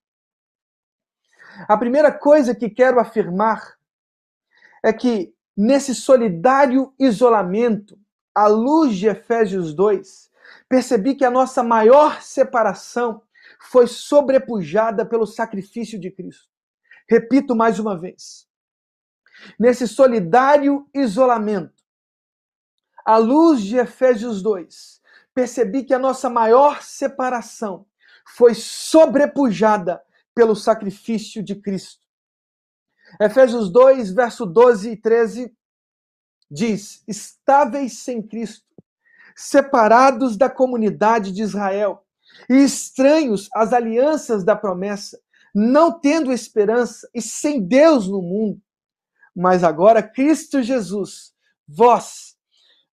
A 1.68 1.78
primeira 1.78 2.12
coisa 2.12 2.54
que 2.54 2.70
quero 2.70 3.00
afirmar 3.00 3.78
é 4.84 4.94
que 4.94 5.34
nesse 5.56 5.96
solidário 5.96 6.94
isolamento, 7.00 8.00
à 8.34 8.48
luz 8.48 8.96
de 8.96 9.08
Efésios 9.08 9.74
2, 9.74 10.30
percebi 10.70 11.16
que 11.16 11.26
a 11.26 11.32
nossa 11.32 11.64
maior 11.64 12.22
separação 12.22 13.24
foi 13.60 13.88
sobrepujada 13.88 15.06
pelo 15.06 15.26
sacrifício 15.26 16.00
de 16.00 16.12
Cristo. 16.12 16.48
Repito 17.10 17.56
mais 17.56 17.80
uma 17.80 17.98
vez. 17.98 18.48
Nesse 19.60 19.88
solidário 19.88 20.88
isolamento, 20.94 21.84
à 23.06 23.18
luz 23.18 23.62
de 23.62 23.78
Efésios 23.78 24.42
2, 24.42 24.97
percebi 25.38 25.84
que 25.84 25.94
a 25.94 26.00
nossa 26.00 26.32
maior 26.32 26.82
separação 26.82 27.86
foi 28.36 28.56
sobrepujada 28.56 30.02
pelo 30.34 30.56
sacrifício 30.56 31.44
de 31.44 31.54
Cristo. 31.54 32.02
Efésios 33.22 33.72
2, 33.72 34.14
verso 34.14 34.48
12 34.48 34.94
e 34.94 34.98
13 34.98 35.56
diz: 36.50 37.04
Estáveis 37.08 38.00
sem 38.00 38.20
Cristo, 38.20 38.66
separados 39.36 40.36
da 40.36 40.50
comunidade 40.50 41.32
de 41.32 41.44
Israel 41.44 42.04
e 42.50 42.56
estranhos 42.56 43.48
às 43.54 43.74
alianças 43.74 44.44
da 44.44 44.56
promessa, 44.56 45.22
não 45.54 46.00
tendo 46.00 46.34
esperança 46.34 47.08
e 47.14 47.22
sem 47.22 47.62
Deus 47.62 48.08
no 48.08 48.24
mundo. 48.24 48.60
Mas 49.36 49.64
agora 49.64 50.02
Cristo 50.02 50.64
Jesus, 50.64 51.32
vós, 51.68 52.36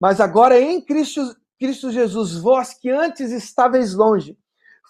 mas 0.01 0.23
agora 0.23 0.59
em 0.59 0.81
Cristo, 0.81 1.37
Cristo 1.61 1.91
Jesus, 1.91 2.39
vós 2.39 2.73
que 2.73 2.89
antes 2.89 3.31
estáveis 3.31 3.93
longe, 3.93 4.39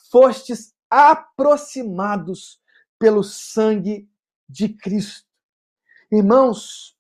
fostes 0.09 0.73
aproximados 0.89 2.61
pelo 2.97 3.25
sangue 3.25 4.09
de 4.49 4.69
Cristo. 4.69 5.29
Irmãos, 6.13 6.97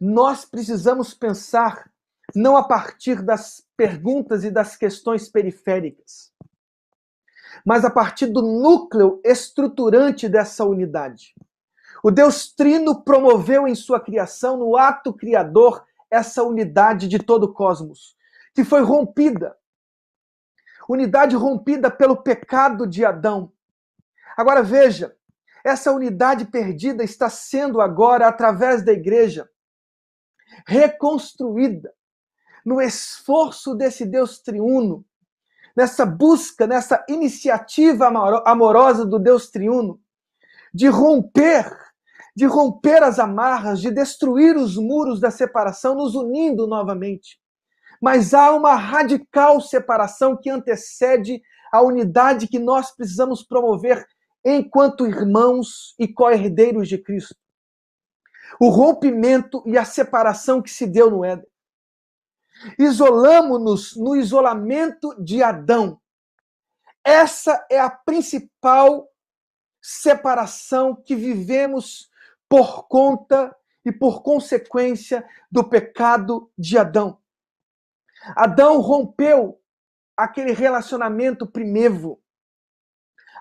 nós 0.00 0.44
precisamos 0.44 1.14
pensar 1.14 1.88
não 2.34 2.56
a 2.56 2.66
partir 2.66 3.22
das 3.22 3.64
perguntas 3.76 4.42
e 4.42 4.50
das 4.50 4.76
questões 4.76 5.28
periféricas, 5.28 6.32
mas 7.64 7.84
a 7.84 7.90
partir 7.90 8.26
do 8.26 8.42
núcleo 8.42 9.20
estruturante 9.22 10.28
dessa 10.28 10.64
unidade. 10.64 11.36
O 12.02 12.10
Deus 12.10 12.52
Trino 12.52 13.00
promoveu 13.02 13.68
em 13.68 13.76
sua 13.76 14.00
criação, 14.00 14.56
no 14.56 14.76
ato 14.76 15.12
criador, 15.12 15.86
essa 16.10 16.42
unidade 16.42 17.06
de 17.06 17.20
todo 17.20 17.44
o 17.44 17.52
cosmos, 17.52 18.15
que 18.56 18.64
foi 18.64 18.80
rompida. 18.80 19.54
Unidade 20.88 21.36
rompida 21.36 21.90
pelo 21.90 22.16
pecado 22.16 22.86
de 22.86 23.04
Adão. 23.04 23.52
Agora 24.34 24.62
veja, 24.62 25.14
essa 25.62 25.92
unidade 25.92 26.46
perdida 26.46 27.04
está 27.04 27.28
sendo 27.28 27.82
agora, 27.82 28.26
através 28.26 28.82
da 28.82 28.92
igreja, 28.92 29.46
reconstruída 30.66 31.92
no 32.64 32.80
esforço 32.80 33.74
desse 33.74 34.06
Deus 34.06 34.38
triuno, 34.38 35.04
nessa 35.76 36.06
busca, 36.06 36.66
nessa 36.66 37.04
iniciativa 37.10 38.06
amorosa 38.46 39.04
do 39.04 39.18
Deus 39.18 39.50
triuno, 39.50 40.00
de 40.72 40.88
romper, 40.88 41.70
de 42.34 42.46
romper 42.46 43.02
as 43.02 43.18
amarras, 43.18 43.82
de 43.82 43.90
destruir 43.90 44.56
os 44.56 44.78
muros 44.78 45.20
da 45.20 45.30
separação, 45.30 45.94
nos 45.94 46.14
unindo 46.14 46.66
novamente. 46.66 47.38
Mas 48.00 48.34
há 48.34 48.52
uma 48.52 48.74
radical 48.74 49.60
separação 49.60 50.36
que 50.36 50.50
antecede 50.50 51.42
a 51.72 51.80
unidade 51.82 52.48
que 52.48 52.58
nós 52.58 52.90
precisamos 52.90 53.42
promover 53.42 54.06
enquanto 54.44 55.06
irmãos 55.06 55.94
e 55.98 56.06
co-herdeiros 56.06 56.88
de 56.88 56.98
Cristo. 56.98 57.34
O 58.60 58.68
rompimento 58.68 59.62
e 59.66 59.76
a 59.76 59.84
separação 59.84 60.62
que 60.62 60.70
se 60.70 60.86
deu 60.86 61.10
no 61.10 61.24
Éden. 61.24 61.46
Isolamos-nos 62.78 63.96
no 63.96 64.16
isolamento 64.16 65.14
de 65.22 65.42
Adão. 65.42 66.00
Essa 67.04 67.66
é 67.70 67.78
a 67.78 67.90
principal 67.90 69.08
separação 69.82 70.94
que 70.96 71.14
vivemos 71.14 72.08
por 72.48 72.88
conta 72.88 73.54
e 73.84 73.92
por 73.92 74.22
consequência 74.22 75.24
do 75.50 75.62
pecado 75.62 76.50
de 76.58 76.76
Adão. 76.78 77.18
Adão 78.34 78.80
rompeu 78.80 79.60
aquele 80.16 80.52
relacionamento 80.52 81.46
primevo, 81.46 82.20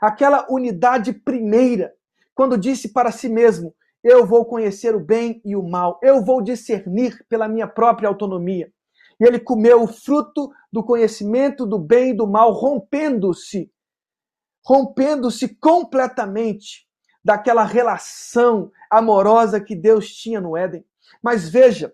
aquela 0.02 0.46
unidade 0.50 1.14
primeira, 1.14 1.94
quando 2.34 2.58
disse 2.58 2.92
para 2.92 3.12
si 3.12 3.30
mesmo: 3.30 3.74
Eu 4.04 4.26
vou 4.26 4.46
conhecer 4.46 4.96
o 4.96 5.00
bem 5.00 5.42
e 5.46 5.56
o 5.56 5.64
mal, 5.64 6.00
eu 6.04 6.24
vou 6.24 6.42
discernir 6.42 7.26
pela 7.30 7.48
minha 7.48 7.68
própria 7.68 8.10
autonomia 8.10 8.72
e 9.20 9.26
ele 9.26 9.40
comeu 9.40 9.84
o 9.84 9.88
fruto 9.88 10.52
do 10.72 10.84
conhecimento 10.84 11.66
do 11.66 11.80
bem 11.80 12.12
e 12.12 12.14
do 12.14 12.28
mal, 12.28 12.52
rompendo-se, 12.52 13.72
rompendo-se 14.66 15.56
completamente 15.56 16.86
daquela 17.24 17.64
relação 17.64 18.72
amorosa 18.92 19.62
que 19.62 19.76
Deus 19.76 20.14
tinha 20.14 20.42
no 20.42 20.56
Éden. 20.56 20.86
Mas 21.24 21.50
veja, 21.50 21.94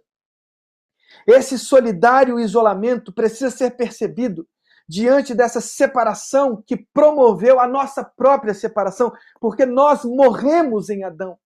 esse 1.27 1.57
solidário 1.57 2.39
isolamento 2.39 3.11
precisa 3.13 3.49
ser 3.49 3.71
percebido 3.71 4.47
diante 4.87 5.33
dessa 5.33 5.61
separação 5.61 6.61
que 6.65 6.75
promoveu 6.75 7.59
a 7.59 7.67
nossa 7.67 8.03
própria 8.03 8.53
separação, 8.53 9.11
porque 9.39 9.65
nós 9.65 10.03
morremos 10.03 10.89
em 10.89 11.03
Adão. 11.03 11.37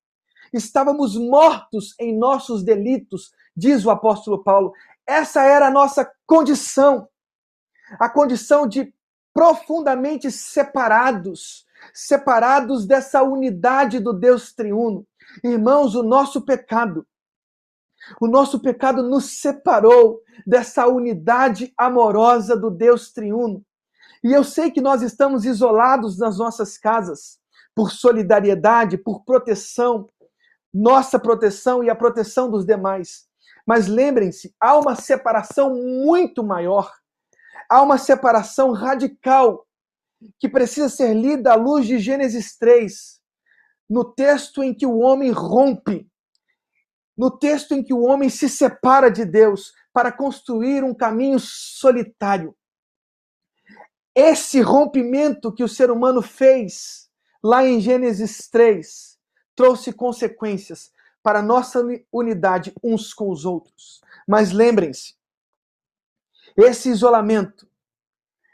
Estávamos 0.52 1.16
mortos 1.16 1.94
em 2.00 2.18
nossos 2.18 2.64
delitos, 2.64 3.32
diz 3.56 3.86
o 3.86 3.92
apóstolo 3.92 4.44
Paulo. 4.44 4.74
Essa 5.06 5.44
era 5.44 5.68
a 5.68 5.72
nossa 5.72 6.10
condição, 6.26 7.08
a 8.00 8.10
condição 8.10 8.68
de 8.68 8.92
profundamente 9.34 10.32
separados, 10.32 11.66
separados 11.94 12.86
dessa 12.86 13.22
unidade 13.22 14.00
do 14.00 14.14
Deus 14.14 14.54
triuno. 14.54 15.06
Irmãos, 15.44 15.94
o 15.94 16.02
nosso 16.02 16.42
pecado, 16.42 17.06
o 18.20 18.28
nosso 18.28 18.60
pecado 18.60 19.04
nos 19.04 19.40
separou 19.40 20.22
dessa 20.46 20.88
unidade 20.88 21.74
amorosa 21.78 22.56
do 22.56 22.70
Deus 22.70 23.12
triuno. 23.12 23.64
E 24.24 24.32
eu 24.32 24.44
sei 24.44 24.72
que 24.72 24.82
nós 24.82 25.02
estamos 25.02 25.46
isolados 25.46 26.18
nas 26.18 26.38
nossas 26.38 26.78
casas 26.78 27.40
por 27.76 27.92
solidariedade, 27.92 28.98
por 28.98 29.24
proteção, 29.24 30.08
nossa 30.74 31.20
proteção 31.20 31.84
e 31.84 31.90
a 31.90 31.96
proteção 31.96 32.50
dos 32.50 32.66
demais. 32.66 33.26
Mas 33.66 33.88
lembrem-se, 33.88 34.56
há 34.60 34.78
uma 34.78 34.96
separação 34.96 35.76
muito 35.76 36.44
maior, 36.44 36.92
há 37.70 37.82
uma 37.82 37.98
separação 37.98 38.72
radical 38.72 39.66
que 40.40 40.48
precisa 40.48 40.90
ser 40.90 41.14
lida 41.14 41.52
à 41.52 41.56
luz 41.56 41.86
de 41.86 42.00
Gênesis 42.00 42.58
3, 42.58 43.20
no 43.90 44.04
texto 44.04 44.64
em 44.64 44.74
que 44.74 44.86
o 44.86 45.00
homem 45.00 45.32
rompe, 45.32 46.08
no 47.18 47.32
texto 47.32 47.74
em 47.74 47.84
que 47.84 47.94
o 47.94 48.02
homem 48.02 48.30
se 48.30 48.50
separa 48.50 49.10
de 49.10 49.24
Deus 49.26 49.74
para 49.94 50.12
construir 50.12 50.84
um 50.84 50.94
caminho 50.94 51.40
solitário. 51.40 52.56
Esse 54.14 54.62
rompimento 54.62 55.54
que 55.54 55.64
o 55.64 55.70
ser 55.70 55.92
humano 55.92 56.22
fez 56.22 57.10
lá 57.44 57.66
em 57.66 57.80
Gênesis 57.80 58.48
3 58.50 59.16
trouxe 59.56 59.94
consequências 59.94 60.92
para 61.24 61.42
nossa 61.42 61.82
unidade 62.12 62.74
uns 62.84 63.14
com 63.14 63.30
os 63.30 63.46
outros. 63.46 64.02
Mas 64.28 64.52
lembrem-se, 64.52 65.16
esse 66.58 66.90
isolamento, 66.90 67.68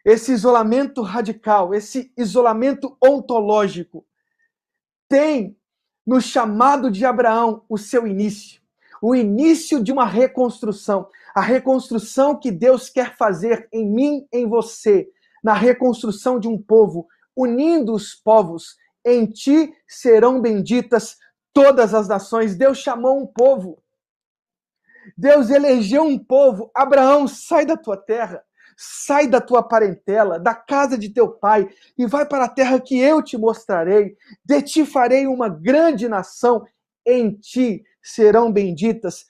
esse 0.06 0.32
isolamento 0.32 1.02
radical, 1.02 1.74
esse 1.74 2.14
isolamento 2.18 2.98
ontológico, 3.04 4.06
tem 5.08 5.58
no 6.06 6.20
chamado 6.20 6.90
de 6.90 7.06
Abraão 7.06 7.64
o 7.70 7.78
seu 7.78 8.08
início, 8.08 8.62
o 9.02 9.16
início 9.16 9.84
de 9.84 9.92
uma 9.92 10.06
reconstrução, 10.06 11.08
a 11.34 11.42
reconstrução 11.42 12.38
que 12.38 12.52
Deus 12.52 12.90
quer 12.90 13.16
fazer 13.16 13.68
em 13.72 13.90
mim, 13.90 14.28
em 14.32 14.48
você, 14.48 15.08
na 15.44 15.54
reconstrução 15.54 16.40
de 16.40 16.48
um 16.48 16.62
povo, 16.62 17.08
unindo 17.36 17.94
os 17.94 18.14
povos, 18.14 18.76
em 19.04 19.26
ti 19.26 19.74
serão 19.88 20.42
benditas 20.42 21.18
todas 21.54 21.94
as 21.94 22.08
nações. 22.08 22.56
Deus 22.56 22.78
chamou 22.78 23.20
um 23.20 23.26
povo. 23.26 23.82
Deus 25.18 25.50
elegeu 25.50 26.04
um 26.04 26.18
povo. 26.18 26.70
Abraão, 26.76 27.28
sai 27.28 27.66
da 27.66 27.76
tua 27.76 27.98
terra. 27.98 28.44
Sai 28.78 29.28
da 29.28 29.42
tua 29.42 29.64
parentela, 29.64 30.40
da 30.40 30.54
casa 30.54 30.98
de 30.98 31.10
teu 31.10 31.30
pai, 31.30 31.70
e 31.98 32.06
vai 32.06 32.26
para 32.26 32.46
a 32.46 32.50
terra 32.50 32.80
que 32.80 33.00
eu 33.00 33.22
te 33.22 33.38
mostrarei. 33.38 34.16
De 34.44 34.62
ti 34.62 34.86
farei 34.86 35.28
uma 35.28 35.50
grande 35.50 36.08
nação, 36.08 36.66
em 37.06 37.32
ti 37.34 37.84
serão 38.02 38.52
benditas 38.52 39.26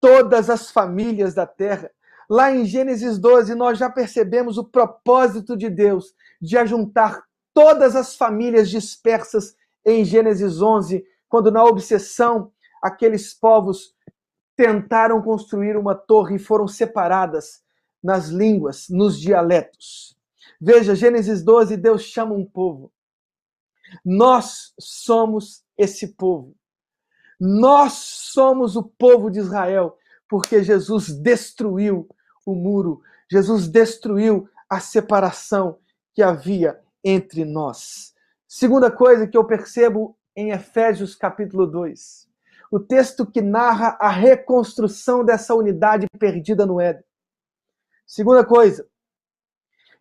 todas 0.00 0.50
as 0.50 0.70
famílias 0.70 1.34
da 1.34 1.46
terra. 1.46 1.90
Lá 2.28 2.50
em 2.50 2.64
Gênesis 2.64 3.18
12, 3.18 3.54
nós 3.54 3.78
já 3.78 3.88
percebemos 3.88 4.58
o 4.58 4.64
propósito 4.64 5.56
de 5.56 5.70
Deus 5.70 6.14
de 6.40 6.58
ajuntar 6.58 7.22
todas 7.54 7.94
as 7.94 8.16
famílias 8.16 8.68
dispersas 8.68 9.54
em 9.84 10.04
Gênesis 10.04 10.60
11, 10.60 11.04
quando 11.28 11.50
na 11.50 11.64
obsessão 11.64 12.50
aqueles 12.82 13.32
povos 13.32 13.94
tentaram 14.56 15.22
construir 15.22 15.76
uma 15.76 15.94
torre 15.94 16.36
e 16.36 16.38
foram 16.38 16.66
separadas 16.66 17.61
nas 18.02 18.28
línguas, 18.28 18.88
nos 18.88 19.18
dialetos. 19.20 20.16
Veja, 20.60 20.94
Gênesis 20.94 21.42
12, 21.42 21.76
Deus 21.76 22.02
chama 22.02 22.34
um 22.34 22.44
povo. 22.44 22.92
Nós 24.04 24.72
somos 24.78 25.64
esse 25.76 26.08
povo. 26.14 26.54
Nós 27.38 27.92
somos 27.92 28.76
o 28.76 28.82
povo 28.82 29.30
de 29.30 29.40
Israel, 29.40 29.98
porque 30.28 30.62
Jesus 30.62 31.08
destruiu 31.08 32.08
o 32.46 32.54
muro, 32.54 33.02
Jesus 33.30 33.68
destruiu 33.68 34.48
a 34.68 34.80
separação 34.80 35.78
que 36.14 36.22
havia 36.22 36.80
entre 37.04 37.44
nós. 37.44 38.14
Segunda 38.46 38.90
coisa 38.90 39.26
que 39.26 39.36
eu 39.36 39.44
percebo 39.44 40.16
em 40.36 40.50
Efésios 40.50 41.14
capítulo 41.14 41.66
2, 41.66 42.28
o 42.70 42.78
texto 42.80 43.26
que 43.26 43.42
narra 43.42 43.96
a 44.00 44.08
reconstrução 44.08 45.24
dessa 45.24 45.54
unidade 45.54 46.06
perdida 46.18 46.64
no 46.64 46.80
Éden. 46.80 47.04
Segunda 48.06 48.44
coisa, 48.44 48.86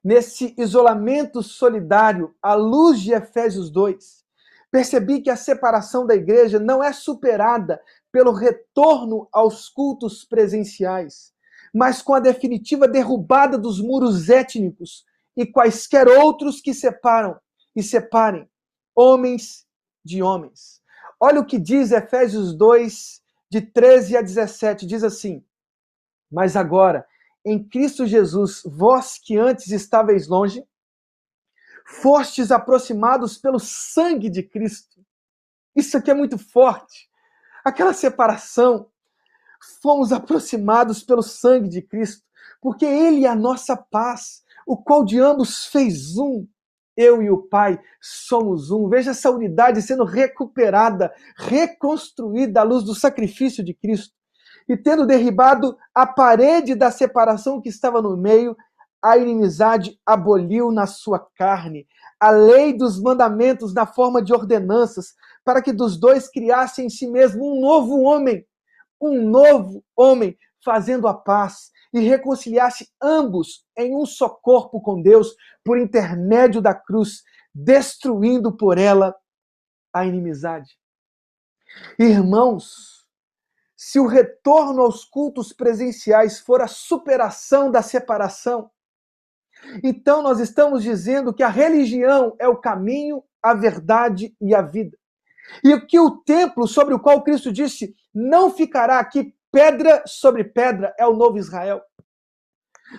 nesse 0.03 0.53
isolamento 0.57 1.41
solidário, 1.41 2.35
à 2.41 2.53
luz 2.53 2.99
de 2.99 3.13
Efésios 3.13 3.69
2, 3.69 4.25
percebi 4.71 5.21
que 5.21 5.29
a 5.29 5.35
separação 5.35 6.05
da 6.05 6.15
igreja 6.15 6.59
não 6.59 6.83
é 6.83 6.93
superada 6.93 7.81
pelo 8.11 8.31
retorno 8.31 9.27
aos 9.31 9.69
cultos 9.69 10.23
presenciais, 10.23 11.33
mas 11.73 12.01
com 12.01 12.13
a 12.13 12.19
definitiva 12.19 12.87
derrubada 12.87 13.57
dos 13.57 13.79
muros 13.79 14.29
étnicos 14.29 15.05
e 15.35 15.45
quaisquer 15.45 16.07
outros 16.07 16.59
que 16.59 16.73
separam 16.73 17.39
e 17.75 17.81
separem 17.81 18.49
homens 18.95 19.65
de 20.03 20.21
homens. 20.21 20.81
Olha 21.19 21.39
o 21.39 21.45
que 21.45 21.59
diz 21.59 21.91
Efésios 21.91 22.53
2, 22.53 23.21
de 23.49 23.61
13 23.61 24.17
a 24.17 24.21
17, 24.21 24.85
diz 24.85 25.03
assim: 25.03 25.45
Mas 26.31 26.55
agora, 26.55 27.05
em 27.45 27.63
Cristo 27.63 28.05
Jesus, 28.05 28.61
vós 28.65 29.17
que 29.17 29.37
antes 29.37 29.71
estáveis 29.71 30.27
longe, 30.27 30.63
fostes 31.85 32.51
aproximados 32.51 33.37
pelo 33.37 33.59
sangue 33.59 34.29
de 34.29 34.43
Cristo. 34.43 35.03
Isso 35.75 35.97
aqui 35.97 36.11
é 36.11 36.13
muito 36.13 36.37
forte. 36.37 37.09
Aquela 37.63 37.93
separação, 37.93 38.89
fomos 39.81 40.11
aproximados 40.11 41.03
pelo 41.03 41.21
sangue 41.21 41.69
de 41.69 41.81
Cristo, 41.81 42.23
porque 42.61 42.85
Ele 42.85 43.25
é 43.25 43.29
a 43.29 43.35
nossa 43.35 43.75
paz, 43.75 44.43
o 44.65 44.77
qual 44.77 45.03
de 45.03 45.19
ambos 45.19 45.65
fez 45.65 46.17
um. 46.17 46.47
Eu 46.95 47.21
e 47.23 47.31
o 47.31 47.43
Pai 47.43 47.79
somos 48.01 48.69
um. 48.69 48.89
Veja 48.89 49.11
essa 49.11 49.31
unidade 49.31 49.81
sendo 49.81 50.03
recuperada, 50.03 51.11
reconstruída 51.37 52.59
à 52.59 52.63
luz 52.63 52.83
do 52.83 52.93
sacrifício 52.93 53.63
de 53.63 53.73
Cristo. 53.73 54.13
E 54.71 54.77
tendo 54.77 55.05
derribado 55.05 55.77
a 55.93 56.07
parede 56.07 56.75
da 56.75 56.89
separação 56.89 57.59
que 57.59 57.67
estava 57.67 58.01
no 58.01 58.15
meio, 58.15 58.55
a 59.03 59.17
inimizade 59.17 59.99
aboliu 60.05 60.71
na 60.71 60.87
sua 60.87 61.19
carne 61.35 61.85
a 62.17 62.29
lei 62.29 62.71
dos 62.71 62.97
mandamentos 62.97 63.73
na 63.73 63.85
forma 63.85 64.23
de 64.23 64.31
ordenanças, 64.31 65.13
para 65.43 65.61
que 65.61 65.73
dos 65.73 65.99
dois 65.99 66.29
criasse 66.29 66.81
em 66.81 66.89
si 66.89 67.05
mesmo 67.05 67.51
um 67.51 67.59
novo 67.59 67.99
homem, 67.99 68.47
um 69.01 69.29
novo 69.29 69.83
homem, 69.93 70.37
fazendo 70.63 71.05
a 71.05 71.13
paz 71.13 71.69
e 71.93 71.99
reconciliasse 71.99 72.87
ambos 73.01 73.65
em 73.77 73.93
um 73.93 74.05
só 74.05 74.29
corpo 74.29 74.79
com 74.79 75.01
Deus 75.01 75.35
por 75.65 75.77
intermédio 75.77 76.61
da 76.61 76.73
cruz, 76.73 77.23
destruindo 77.53 78.55
por 78.55 78.77
ela 78.77 79.13
a 79.93 80.05
inimizade. 80.05 80.77
Irmãos, 81.99 83.00
se 83.83 83.99
o 83.99 84.05
retorno 84.05 84.83
aos 84.83 85.03
cultos 85.03 85.51
presenciais 85.51 86.39
for 86.39 86.61
a 86.61 86.67
superação 86.67 87.71
da 87.71 87.81
separação, 87.81 88.69
então 89.83 90.21
nós 90.21 90.39
estamos 90.39 90.83
dizendo 90.83 91.33
que 91.33 91.41
a 91.41 91.47
religião 91.47 92.35
é 92.37 92.47
o 92.47 92.55
caminho, 92.55 93.23
a 93.41 93.55
verdade 93.55 94.35
e 94.39 94.53
a 94.53 94.61
vida. 94.61 94.95
E 95.63 95.79
que 95.81 95.99
o 95.99 96.17
templo 96.17 96.67
sobre 96.67 96.93
o 96.93 96.99
qual 96.99 97.23
Cristo 97.23 97.51
disse 97.51 97.95
não 98.13 98.51
ficará 98.51 98.99
aqui 98.99 99.35
pedra 99.51 100.03
sobre 100.05 100.43
pedra 100.43 100.93
é 100.95 101.07
o 101.07 101.15
novo 101.15 101.39
Israel. 101.39 101.81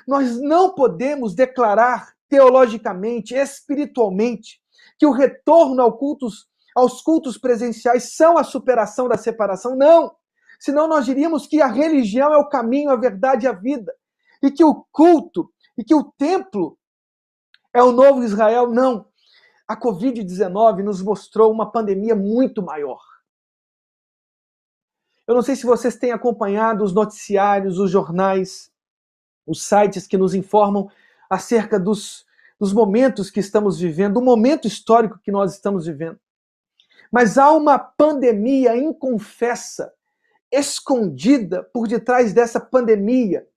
Nós 0.05 0.37
não 0.41 0.75
podemos 0.75 1.33
declarar 1.33 2.13
teologicamente, 2.29 3.37
espiritualmente, 3.37 4.61
que 4.99 5.07
o 5.07 5.13
retorno 5.13 5.81
ao 5.81 5.97
cultos, 5.97 6.49
aos 6.75 7.01
cultos 7.01 7.39
presenciais 7.39 8.17
são 8.17 8.37
a 8.37 8.43
superação 8.43 9.07
da 9.07 9.17
separação. 9.17 9.77
Não! 9.77 10.21
Senão 10.63 10.87
nós 10.87 11.05
diríamos 11.05 11.45
que 11.45 11.61
a 11.61 11.67
religião 11.67 12.33
é 12.33 12.37
o 12.37 12.49
caminho, 12.49 12.91
a 12.91 12.95
verdade 12.95 13.47
e 13.47 13.49
a 13.49 13.53
vida. 13.53 13.93
E 14.41 14.49
que 14.49 14.63
o 14.63 14.87
culto 14.93 15.53
e 15.77 15.83
que 15.83 15.93
o 15.93 16.05
templo 16.05 16.79
é 17.75 17.83
o 17.83 17.91
novo 17.91 18.23
Israel. 18.23 18.71
Não. 18.71 19.05
A 19.67 19.77
Covid-19 19.77 20.85
nos 20.85 21.03
mostrou 21.03 21.51
uma 21.51 21.73
pandemia 21.73 22.15
muito 22.15 22.63
maior. 22.63 23.01
Eu 25.27 25.35
não 25.35 25.43
sei 25.43 25.57
se 25.57 25.67
vocês 25.67 25.97
têm 25.97 26.13
acompanhado 26.13 26.85
os 26.85 26.95
noticiários, 26.95 27.81
os 27.81 27.91
jornais, 27.91 28.71
os 29.45 29.65
sites 29.65 30.07
que 30.07 30.17
nos 30.17 30.33
informam 30.33 30.89
acerca 31.29 31.77
dos, 31.77 32.25
dos 32.57 32.73
momentos 32.73 33.33
que 33.33 33.41
estamos 33.41 33.81
vivendo, 33.81 34.15
do 34.15 34.23
momento 34.23 34.69
histórico 34.69 35.19
que 35.25 35.33
nós 35.33 35.55
estamos 35.55 35.87
vivendo. 35.87 36.21
Mas 37.11 37.37
há 37.37 37.51
uma 37.51 37.81
pandemia 37.81 38.77
inconfessa, 38.77 39.93
escondida 40.53 41.65
por 41.65 41.89
detrás 41.89 42.35
dessa 42.35 42.61
pandemia, 42.61 43.49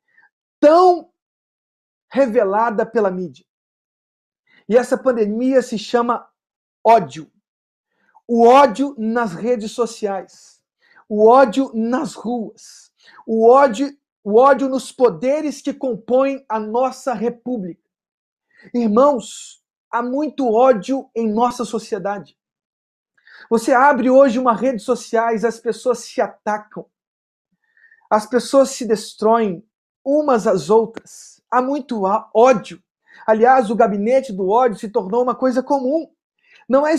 tão 0.60 1.12
revelada 2.10 2.86
pela 2.86 3.12
mídia. 3.12 3.46
E 4.68 4.78
essa 4.78 4.98
pandemia 4.98 5.62
se 5.62 5.78
chama 5.78 6.28
ódio. 6.84 7.32
O 8.28 8.48
ódio 8.48 8.96
nas 8.98 9.34
redes 9.34 9.72
sociais, 9.72 10.64
o 11.08 11.28
ódio 11.28 11.70
nas 11.76 12.16
ruas, 12.16 12.92
o 13.28 13.48
ódio, 13.48 13.96
o 14.24 14.40
ódio 14.40 14.68
nos 14.68 14.92
poderes 14.92 15.62
que 15.62 15.74
compõem 15.74 16.44
a 16.50 16.60
nossa 16.60 17.14
república. 17.14 17.88
Irmãos, 18.74 19.62
há 19.92 20.02
muito 20.02 20.52
ódio 20.52 21.08
em 21.16 21.32
nossa 21.32 21.64
sociedade. 21.64 22.36
Você 23.50 23.74
abre 23.74 24.10
hoje 24.10 24.40
uma 24.40 24.54
rede 24.54 24.82
sociais, 24.82 25.46
as 25.46 25.60
pessoas 25.60 26.00
se 26.00 26.22
atacam. 26.22 26.86
As 28.10 28.26
pessoas 28.26 28.72
se 28.72 28.86
destroem 28.86 29.64
umas 30.04 30.46
às 30.46 30.70
outras 30.70 31.36
há 31.56 31.62
muito 31.62 32.04
ódio. 32.34 32.82
Aliás, 33.26 33.70
o 33.70 33.76
gabinete 33.76 34.34
do 34.34 34.50
ódio 34.50 34.78
se 34.78 34.90
tornou 34.90 35.24
uma 35.24 35.36
coisa 35.36 35.64
comum. 35.64 36.10
Não 36.68 36.86
é 36.86 36.94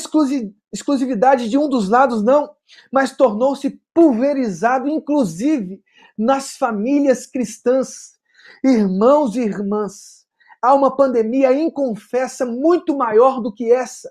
exclusividade 0.73 1.49
de 1.49 1.59
um 1.59 1.69
dos 1.69 1.89
lados, 1.89 2.23
não, 2.23 2.55
mas 2.91 3.17
tornou-se 3.17 3.81
pulverizado, 3.93 4.89
inclusive 4.89 5.83
nas 6.17 6.57
famílias 6.57 7.27
cristãs. 7.27 8.17
Irmãos 8.65 9.37
e 9.37 9.41
irmãs, 9.41 10.27
há 10.63 10.73
uma 10.75 10.97
pandemia 10.97 11.53
inconfessa 11.53 12.47
muito 12.47 12.97
maior 12.97 13.41
do 13.41 13.53
que 13.53 13.71
essa, 13.71 14.11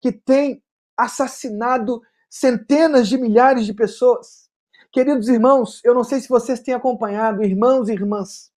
que 0.00 0.10
tem 0.10 0.62
assassinado 1.02 2.00
centenas 2.28 3.08
de 3.08 3.18
milhares 3.18 3.66
de 3.66 3.74
pessoas. 3.74 4.48
Queridos 4.92 5.28
irmãos, 5.28 5.80
eu 5.84 5.94
não 5.94 6.04
sei 6.04 6.20
se 6.20 6.28
vocês 6.28 6.60
têm 6.60 6.74
acompanhado, 6.74 7.42
irmãos 7.42 7.88
e 7.88 7.92
irmãs, 7.92 8.50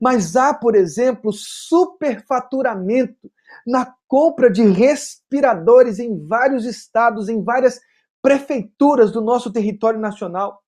mas 0.00 0.36
há, 0.36 0.54
por 0.54 0.74
exemplo, 0.74 1.32
superfaturamento 1.32 3.30
na 3.66 3.94
compra 4.08 4.50
de 4.50 4.62
respiradores 4.62 5.98
em 5.98 6.24
vários 6.26 6.64
estados, 6.64 7.28
em 7.28 7.42
várias 7.42 7.80
prefeituras 8.20 9.12
do 9.12 9.20
nosso 9.20 9.52
território 9.52 10.00
nacional. 10.00 10.62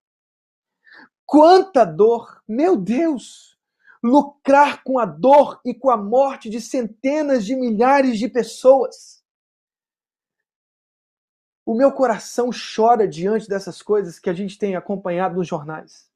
Quanta 1.25 1.85
dor! 1.85 2.43
Meu 2.47 2.77
Deus! 2.77 3.57
Lucrar 4.03 4.83
com 4.85 4.99
a 4.99 5.07
dor 5.07 5.61
e 5.65 5.73
com 5.73 5.91
a 5.91 5.97
morte 5.97 6.51
de 6.51 6.61
centenas 6.61 7.47
de 7.47 7.57
milhares 7.57 8.19
de 8.19 8.29
pessoas. 8.29 9.24
O 11.67 11.75
meu 11.75 11.91
coração 11.93 12.51
chora 12.53 13.09
diante 13.09 13.49
dessas 13.49 13.81
coisas 13.81 14.19
que 14.19 14.29
a 14.29 14.35
gente 14.35 14.59
tem 14.59 14.77
acompanhado 14.77 15.37
nos 15.37 15.49
jornais. 15.49 16.11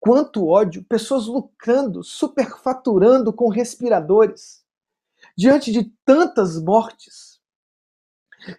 quanto 0.00 0.46
ódio, 0.46 0.84
pessoas 0.84 1.26
lucrando, 1.26 2.04
superfaturando 2.04 3.32
com 3.32 3.48
respiradores, 3.48 4.64
diante 5.36 5.72
de 5.72 5.92
tantas 6.04 6.60
mortes. 6.60 7.40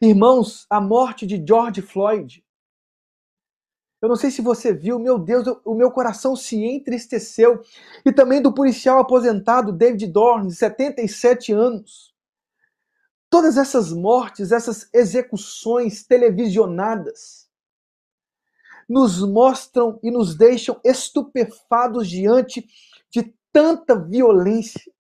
Irmãos, 0.02 0.66
a 0.70 0.82
morte 0.82 1.26
de 1.26 1.42
George 1.46 1.82
Floyd. 1.82 2.44
Eu 4.02 4.08
não 4.08 4.16
sei 4.16 4.32
se 4.32 4.42
você 4.42 4.74
viu, 4.74 4.98
meu 4.98 5.20
Deus, 5.20 5.46
o 5.66 5.74
meu 5.74 5.92
coração 5.92 6.36
se 6.36 6.64
entristeceu. 6.64 7.62
E 8.06 8.14
também 8.14 8.42
do 8.42 8.54
policial 8.54 9.00
aposentado 9.00 9.74
David 9.74 10.08
Dorn, 10.08 10.48
de 10.48 10.56
77 10.56 11.52
anos. 11.52 12.09
Todas 13.30 13.58
essas 13.58 13.92
mortes, 13.92 14.52
essas 14.52 14.90
execuções 14.94 16.04
televisionadas, 16.04 17.50
nos 18.88 19.22
mostram 19.22 20.00
e 20.02 20.10
nos 20.10 20.36
deixam 20.36 20.80
estupefados 20.84 22.10
diante 22.10 22.68
de 23.12 23.36
tanta 23.54 23.96
violência. 23.96 24.92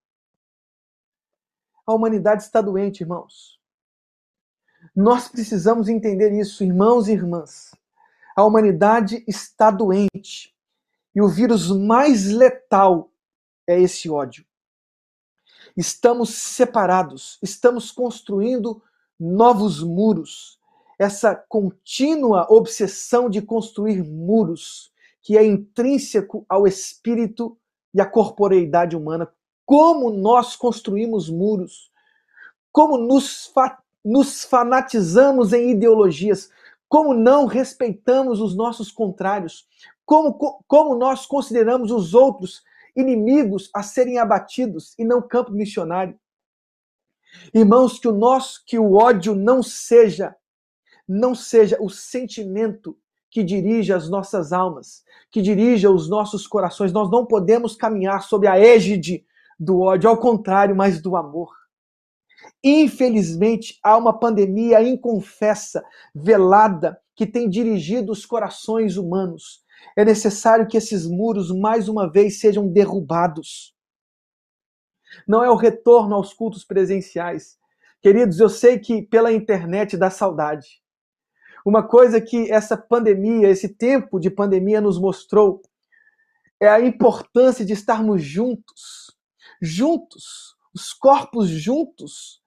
A 1.87 1.93
humanidade 1.93 2.43
está 2.43 2.61
doente, 2.61 3.01
irmãos. 3.01 3.59
Nós 4.95 5.27
precisamos 5.27 5.89
entender 5.89 6.31
isso, 6.31 6.63
irmãos 6.63 7.07
e 7.07 7.13
irmãs. 7.13 7.71
A 8.35 8.43
humanidade 8.43 9.23
está 9.27 9.71
doente. 9.71 10.55
E 11.15 11.21
o 11.21 11.27
vírus 11.27 11.71
mais 11.71 12.27
letal 12.27 13.11
é 13.67 13.79
esse 13.81 14.07
ódio. 14.07 14.45
Estamos 15.79 16.31
separados, 16.31 17.39
estamos 17.41 17.89
construindo 17.89 18.83
novos 19.17 19.81
muros, 19.81 20.59
essa 20.99 21.33
contínua 21.33 22.45
obsessão 22.49 23.29
de 23.29 23.41
construir 23.41 24.03
muros, 24.03 24.91
que 25.21 25.37
é 25.37 25.45
intrínseco 25.45 26.45
ao 26.49 26.67
espírito 26.67 27.57
e 27.93 28.01
à 28.01 28.05
corporeidade 28.05 28.93
humana. 28.93 29.31
Como 29.65 30.11
nós 30.11 30.53
construímos 30.53 31.29
muros, 31.29 31.89
como 32.73 32.97
nos, 32.97 33.45
fa 33.45 33.81
nos 34.03 34.43
fanatizamos 34.43 35.53
em 35.53 35.69
ideologias, 35.69 36.49
como 36.89 37.13
não 37.13 37.45
respeitamos 37.45 38.41
os 38.41 38.53
nossos 38.53 38.91
contrários, 38.91 39.65
como, 40.05 40.33
como 40.67 40.93
nós 40.95 41.25
consideramos 41.25 41.89
os 41.89 42.13
outros 42.13 42.67
inimigos 42.99 43.69
a 43.73 43.81
serem 43.83 44.17
abatidos 44.17 44.93
e 44.97 45.03
não 45.03 45.21
campo 45.21 45.51
missionário. 45.51 46.19
Irmãos, 47.53 47.99
que 47.99 48.07
o 48.07 48.13
nosso, 48.13 48.63
que 48.65 48.79
o 48.79 48.93
ódio 48.93 49.35
não 49.35 49.61
seja 49.61 50.35
não 51.09 51.33
seja 51.33 51.75
o 51.81 51.89
sentimento 51.89 52.95
que 53.31 53.43
dirige 53.43 53.91
as 53.91 54.07
nossas 54.07 54.53
almas, 54.53 55.03
que 55.31 55.41
dirija 55.41 55.89
os 55.89 56.07
nossos 56.07 56.45
corações. 56.45 56.93
Nós 56.93 57.09
não 57.09 57.25
podemos 57.25 57.75
caminhar 57.75 58.21
sob 58.21 58.45
a 58.45 58.59
égide 58.59 59.25
do 59.59 59.81
ódio, 59.81 60.07
ao 60.07 60.17
contrário, 60.17 60.75
mas 60.75 61.01
do 61.01 61.15
amor. 61.15 61.51
Infelizmente, 62.63 63.79
há 63.83 63.97
uma 63.97 64.17
pandemia 64.17 64.83
inconfessa, 64.83 65.83
velada, 66.13 66.99
que 67.15 67.25
tem 67.25 67.49
dirigido 67.49 68.11
os 68.11 68.25
corações 68.25 68.95
humanos. 68.95 69.63
É 69.95 70.05
necessário 70.05 70.67
que 70.67 70.77
esses 70.77 71.05
muros, 71.05 71.51
mais 71.51 71.87
uma 71.89 72.09
vez, 72.09 72.39
sejam 72.39 72.67
derrubados. 72.67 73.75
Não 75.27 75.43
é 75.43 75.49
o 75.49 75.55
retorno 75.55 76.15
aos 76.15 76.33
cultos 76.33 76.63
presenciais. 76.63 77.57
Queridos, 78.01 78.39
eu 78.39 78.49
sei 78.49 78.79
que 78.79 79.01
pela 79.01 79.31
internet 79.31 79.97
dá 79.97 80.09
saudade. 80.09 80.81
Uma 81.65 81.83
coisa 81.83 82.21
que 82.21 82.51
essa 82.51 82.77
pandemia, 82.77 83.49
esse 83.49 83.69
tempo 83.69 84.19
de 84.19 84.29
pandemia 84.29 84.79
nos 84.79 84.99
mostrou 84.99 85.61
é 86.59 86.67
a 86.67 86.79
importância 86.79 87.65
de 87.65 87.73
estarmos 87.73 88.21
juntos, 88.21 89.15
juntos, 89.61 90.55
os 90.73 90.93
corpos 90.93 91.47
juntos, 91.47 92.41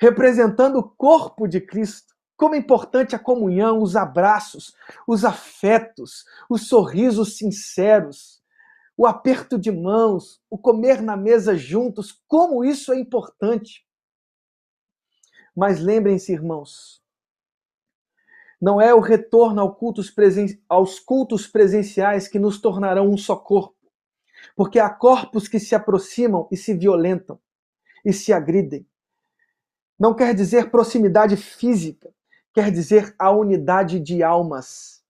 representando 0.00 0.78
o 0.78 0.88
corpo 0.88 1.46
de 1.46 1.60
Cristo. 1.60 2.15
Como 2.36 2.54
é 2.54 2.58
importante 2.58 3.16
a 3.16 3.18
comunhão, 3.18 3.82
os 3.82 3.96
abraços, 3.96 4.74
os 5.06 5.24
afetos, 5.24 6.24
os 6.50 6.68
sorrisos 6.68 7.38
sinceros, 7.38 8.42
o 8.96 9.06
aperto 9.06 9.58
de 9.58 9.70
mãos, 9.70 10.42
o 10.50 10.58
comer 10.58 11.00
na 11.00 11.16
mesa 11.16 11.56
juntos, 11.56 12.22
como 12.26 12.64
isso 12.64 12.92
é 12.92 12.98
importante. 12.98 13.86
Mas 15.54 15.80
lembrem-se, 15.80 16.32
irmãos, 16.32 17.02
não 18.60 18.80
é 18.80 18.94
o 18.94 19.00
retorno 19.00 19.60
aos 20.68 20.98
cultos 20.98 21.46
presenciais 21.46 22.28
que 22.28 22.38
nos 22.38 22.60
tornarão 22.60 23.08
um 23.08 23.16
só 23.16 23.36
corpo, 23.36 23.76
porque 24.54 24.78
há 24.78 24.88
corpos 24.88 25.48
que 25.48 25.60
se 25.60 25.74
aproximam 25.74 26.48
e 26.50 26.56
se 26.56 26.74
violentam 26.74 27.38
e 28.04 28.12
se 28.12 28.32
agridem. 28.32 28.86
Não 29.98 30.14
quer 30.14 30.34
dizer 30.34 30.70
proximidade 30.70 31.36
física, 31.36 32.14
quer 32.56 32.70
dizer 32.70 33.14
a 33.18 33.30
unidade 33.30 34.00
de 34.00 34.22
almas 34.22 35.04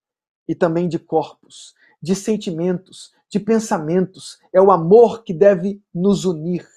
e 0.48 0.54
também 0.54 0.88
de 0.88 0.98
corpos, 0.98 1.76
de 2.02 2.12
sentimentos, 2.12 3.14
de 3.28 3.38
pensamentos. 3.38 4.40
É 4.52 4.60
o 4.60 4.72
amor 4.72 5.22
que 5.22 5.32
deve 5.32 5.80
nos 5.94 6.24
unir, 6.24 6.68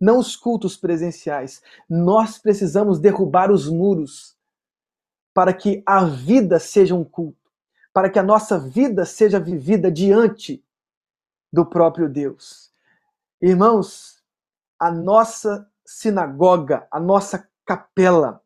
não 0.00 0.18
os 0.18 0.34
cultos 0.34 0.76
presenciais. 0.76 1.62
Nós 1.88 2.38
precisamos 2.38 2.98
derrubar 2.98 3.52
os 3.52 3.68
muros 3.68 4.36
para 5.32 5.54
que 5.54 5.80
a 5.86 6.04
vida 6.04 6.58
seja 6.58 6.92
um 6.92 7.04
culto, 7.04 7.48
para 7.92 8.10
que 8.10 8.18
a 8.18 8.24
nossa 8.24 8.58
vida 8.58 9.04
seja 9.04 9.38
vivida 9.38 9.92
diante 9.92 10.60
do 11.52 11.64
próprio 11.64 12.08
Deus. 12.08 12.72
Irmãos, 13.40 14.20
a 14.76 14.90
nossa 14.90 15.70
sinagoga, 15.86 16.88
a 16.90 16.98
nossa 16.98 17.48
capela 17.64 18.42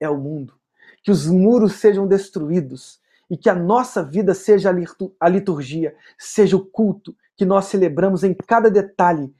é 0.00 0.08
o 0.08 0.18
mundo. 0.18 0.54
Que 1.02 1.10
os 1.10 1.26
muros 1.26 1.74
sejam 1.74 2.06
destruídos 2.06 3.00
e 3.28 3.36
que 3.36 3.48
a 3.48 3.54
nossa 3.54 4.02
vida 4.02 4.34
seja 4.34 4.74
a 5.20 5.28
liturgia, 5.28 5.94
seja 6.18 6.56
o 6.56 6.64
culto 6.64 7.14
que 7.36 7.44
nós 7.44 7.66
celebramos 7.66 8.24
em 8.24 8.34
cada 8.34 8.68
detalhe. 8.68 9.32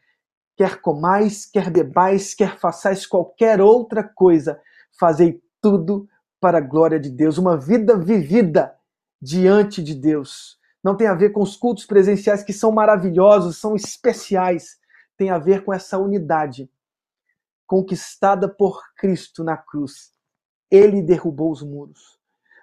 Quer 0.57 0.81
comais, 0.81 1.44
quer 1.44 1.70
bebais, 1.70 2.35
quer 2.35 2.59
façais 2.59 3.05
qualquer 3.07 3.61
outra 3.61 4.05
coisa, 4.05 4.61
fazei 4.99 5.42
tudo 5.61 6.09
para 6.40 6.59
a 6.59 6.62
glória 6.62 7.01
de 7.01 7.11
Deus, 7.11 7.37
uma 7.37 7.57
vida 7.57 7.96
vivida 7.99 8.75
diante 9.20 9.83
de 9.83 9.94
Deus. 9.94 10.59
Não 10.83 10.96
tem 10.96 11.07
a 11.07 11.14
ver 11.14 11.31
com 11.31 11.42
os 11.42 11.57
cultos 11.57 11.85
presenciais 11.85 12.42
que 12.42 12.53
são 12.53 12.73
maravilhosos, 12.73 13.59
são 13.59 13.77
especiais. 13.77 14.79
Tem 15.16 15.31
a 15.31 15.38
ver 15.38 15.62
com 15.64 15.73
essa 15.73 15.99
unidade 15.99 16.70
conquistada 17.66 18.49
por 18.49 18.83
Cristo 18.96 19.44
na 19.44 19.57
cruz. 19.57 20.12
Ele 20.70 21.02
derrubou 21.02 21.50
os 21.50 21.62
muros. 21.62 22.18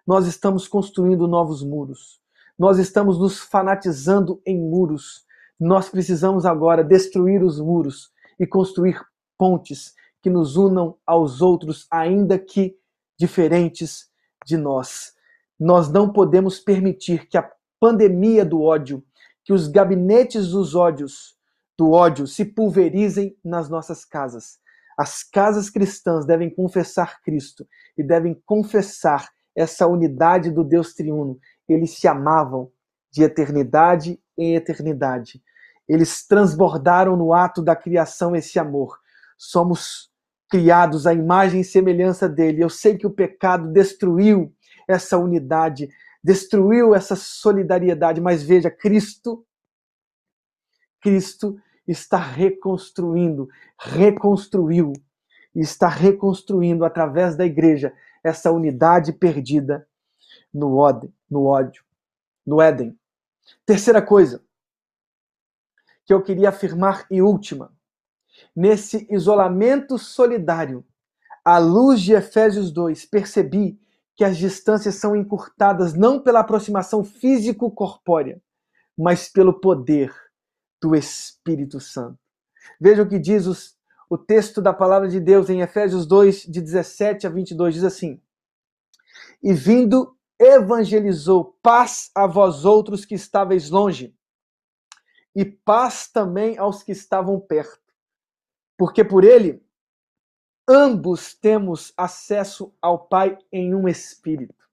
Nós 0.05 0.25
estamos 0.25 0.67
construindo 0.67 1.27
novos 1.27 1.63
muros. 1.63 2.21
Nós 2.57 2.79
estamos 2.79 3.19
nos 3.19 3.39
fanatizando 3.39 4.41
em 4.45 4.57
muros. 4.57 5.25
Nós 5.59 5.89
precisamos 5.89 6.45
agora 6.45 6.83
destruir 6.83 7.43
os 7.43 7.59
muros 7.59 8.11
e 8.39 8.47
construir 8.47 9.01
pontes 9.37 9.93
que 10.21 10.29
nos 10.29 10.55
unam 10.55 10.95
aos 11.05 11.41
outros, 11.41 11.87
ainda 11.91 12.39
que 12.39 12.77
diferentes 13.17 14.09
de 14.45 14.57
nós. 14.57 15.13
Nós 15.59 15.89
não 15.89 16.11
podemos 16.11 16.59
permitir 16.59 17.27
que 17.27 17.37
a 17.37 17.49
pandemia 17.79 18.45
do 18.45 18.61
ódio, 18.61 19.03
que 19.43 19.53
os 19.53 19.67
gabinetes 19.67 20.49
dos 20.49 20.75
ódios, 20.75 21.35
do 21.77 21.91
ódio 21.91 22.25
se 22.25 22.45
pulverizem 22.45 23.37
nas 23.43 23.69
nossas 23.69 24.03
casas. 24.03 24.59
As 24.97 25.23
casas 25.23 25.69
cristãs 25.69 26.25
devem 26.25 26.49
confessar 26.49 27.21
Cristo 27.21 27.67
e 27.95 28.03
devem 28.03 28.33
confessar 28.45 29.29
essa 29.55 29.85
unidade 29.85 30.49
do 30.49 30.63
Deus 30.63 30.93
triuno. 30.93 31.39
Eles 31.69 31.99
se 31.99 32.07
amavam 32.07 32.71
de 33.11 33.23
eternidade 33.23 34.19
em 34.37 34.55
eternidade. 34.55 35.41
Eles 35.87 36.25
transbordaram 36.25 37.15
no 37.15 37.33
ato 37.33 37.61
da 37.61 37.75
criação 37.75 38.35
esse 38.35 38.59
amor. 38.59 38.99
Somos 39.37 40.11
criados 40.49 41.05
à 41.05 41.13
imagem 41.13 41.61
e 41.61 41.65
semelhança 41.65 42.27
dele. 42.27 42.63
Eu 42.63 42.69
sei 42.69 42.97
que 42.97 43.05
o 43.05 43.11
pecado 43.11 43.71
destruiu 43.71 44.53
essa 44.87 45.17
unidade, 45.17 45.89
destruiu 46.23 46.95
essa 46.95 47.15
solidariedade, 47.15 48.19
mas 48.19 48.41
veja, 48.41 48.71
Cristo 48.71 49.45
Cristo 51.01 51.57
está 51.87 52.17
reconstruindo, 52.17 53.49
reconstruiu 53.79 54.93
está 55.55 55.87
reconstruindo 55.87 56.85
através 56.85 57.35
da 57.35 57.43
igreja 57.43 57.91
essa 58.23 58.51
unidade 58.51 59.11
perdida 59.11 59.87
no 60.53 60.77
ódio, 60.77 61.11
no 61.29 61.45
ódio, 61.45 61.83
no 62.45 62.61
Éden. 62.61 62.95
Terceira 63.65 64.01
coisa 64.01 64.43
que 66.05 66.13
eu 66.13 66.21
queria 66.21 66.49
afirmar 66.49 67.07
e 67.09 67.21
última, 67.21 67.75
Nesse 68.55 69.07
isolamento 69.09 69.97
solidário, 69.97 70.85
à 71.43 71.57
luz 71.57 72.01
de 72.01 72.13
Efésios 72.13 72.71
2, 72.71 73.05
percebi 73.05 73.79
que 74.15 74.23
as 74.23 74.37
distâncias 74.37 74.95
são 74.95 75.15
encurtadas 75.15 75.93
não 75.93 76.19
pela 76.19 76.39
aproximação 76.39 77.03
físico-corpórea, 77.03 78.41
mas 78.97 79.29
pelo 79.29 79.59
poder 79.59 80.13
do 80.81 80.95
Espírito 80.95 81.79
Santo. 81.79 82.19
Veja 82.79 83.03
o 83.03 83.07
que 83.07 83.19
diz 83.19 83.45
os, 83.45 83.77
o 84.09 84.17
texto 84.17 84.61
da 84.61 84.73
palavra 84.73 85.07
de 85.07 85.19
Deus 85.19 85.49
em 85.49 85.61
Efésios 85.61 86.05
2, 86.05 86.43
de 86.43 86.61
17 86.61 87.27
a 87.27 87.29
22, 87.29 87.75
diz 87.75 87.83
assim: 87.83 88.21
E 89.41 89.53
vindo, 89.53 90.15
evangelizou 90.39 91.57
paz 91.61 92.11
a 92.13 92.27
vós 92.27 92.63
outros 92.65 93.05
que 93.05 93.15
estáveis 93.15 93.69
longe, 93.69 94.15
e 95.35 95.45
paz 95.45 96.07
também 96.07 96.57
aos 96.57 96.83
que 96.83 96.91
estavam 96.91 97.39
perto. 97.39 97.93
Porque 98.77 99.03
por 99.03 99.23
ele 99.23 99.63
ambos 100.67 101.33
temos 101.33 101.93
acesso 101.95 102.73
ao 102.81 103.07
Pai 103.07 103.37
em 103.51 103.73
um 103.73 103.87
espírito. 103.87 104.67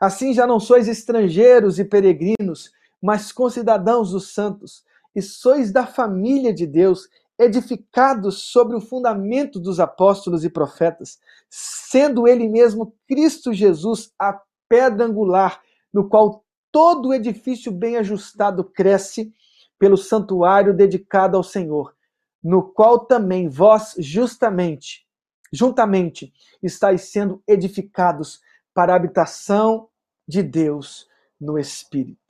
Assim 0.00 0.34
já 0.34 0.46
não 0.46 0.60
sois 0.60 0.88
estrangeiros 0.88 1.78
e 1.78 1.84
peregrinos, 1.84 2.70
mas 3.00 3.32
concidadãos 3.32 4.10
dos 4.10 4.34
santos, 4.34 4.84
e 5.16 5.22
sois 5.22 5.72
da 5.72 5.86
família 5.86 6.52
de 6.52 6.66
Deus, 6.66 7.08
edificados 7.38 8.42
sobre 8.42 8.76
o 8.76 8.80
fundamento 8.82 9.58
dos 9.58 9.80
apóstolos 9.80 10.44
e 10.44 10.50
profetas, 10.50 11.18
sendo 11.48 12.28
ele 12.28 12.46
mesmo 12.46 12.94
Cristo 13.08 13.50
Jesus 13.52 14.12
a 14.18 14.38
pedra 14.68 15.06
angular, 15.06 15.62
no 15.90 16.06
qual 16.06 16.44
todo 16.70 17.14
edifício 17.14 17.72
bem 17.72 17.96
ajustado 17.96 18.62
cresce 18.62 19.32
pelo 19.78 19.96
santuário 19.96 20.74
dedicado 20.74 21.36
ao 21.36 21.42
Senhor, 21.42 21.94
no 22.42 22.62
qual 22.62 23.06
também 23.06 23.48
vós 23.48 23.94
justamente, 23.98 25.06
juntamente, 25.50 26.32
estáis 26.62 27.10
sendo 27.10 27.42
edificados 27.48 28.42
para 28.74 28.92
a 28.92 28.96
habitação 28.96 29.88
de 30.28 30.42
Deus 30.42 31.08
no 31.40 31.58
Espírito. 31.58 32.25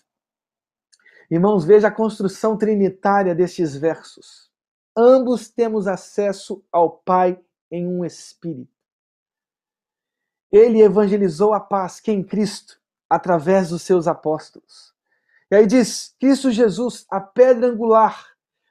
Irmãos, 1.31 1.65
veja 1.65 1.89
a 1.89 1.93
construção 1.93 2.57
trinitária 2.57 3.35
destes 3.35 3.77
versos. 3.77 4.51
Ambos 4.97 5.49
temos 5.49 5.87
acesso 5.87 6.65
ao 6.71 6.91
Pai 6.91 7.39
em 7.71 7.87
um 7.87 8.05
Espírito. 8.05 8.71
Ele 10.51 10.81
evangelizou 10.81 11.53
a 11.53 11.61
paz, 11.61 12.01
que 12.01 12.13
em 12.13 12.23
Cristo, 12.23 12.81
através 13.11 13.71
dos 13.71 13.83
seus 13.83 14.07
apóstolos. 14.07 14.95
E 15.51 15.57
aí 15.57 15.67
diz: 15.67 16.15
Cristo 16.19 16.51
Jesus, 16.51 17.05
a 17.11 17.21
pedra 17.21 17.67
angular, 17.67 18.25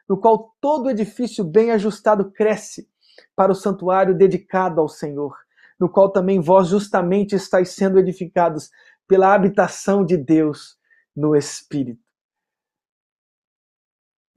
no 0.08 0.18
qual 0.18 0.56
todo 0.62 0.90
edifício 0.90 1.44
bem 1.44 1.72
ajustado 1.72 2.32
cresce 2.32 2.90
para 3.36 3.52
o 3.52 3.56
santuário 3.56 4.16
dedicado 4.16 4.80
ao 4.80 4.88
Senhor, 4.88 5.36
no 5.80 5.90
qual 5.90 6.10
também 6.10 6.40
vós 6.40 6.70
justamente 6.70 7.36
estáis 7.36 7.70
sendo 7.70 8.00
edificados 8.00 8.72
pela 9.08 9.34
habitação 9.34 10.06
de 10.06 10.18
Deus 10.18 10.78
no 11.16 11.36
Espírito. 11.36 12.05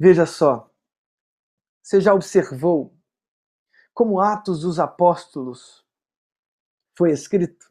Veja 0.01 0.27
só, 0.27 0.71
você 1.83 2.01
já 2.01 2.15
observou 2.15 2.95
como 3.93 4.21
Atos 4.21 4.61
dos 4.61 4.79
Apóstolos 4.79 5.85
foi 6.97 7.11
escrito? 7.11 7.67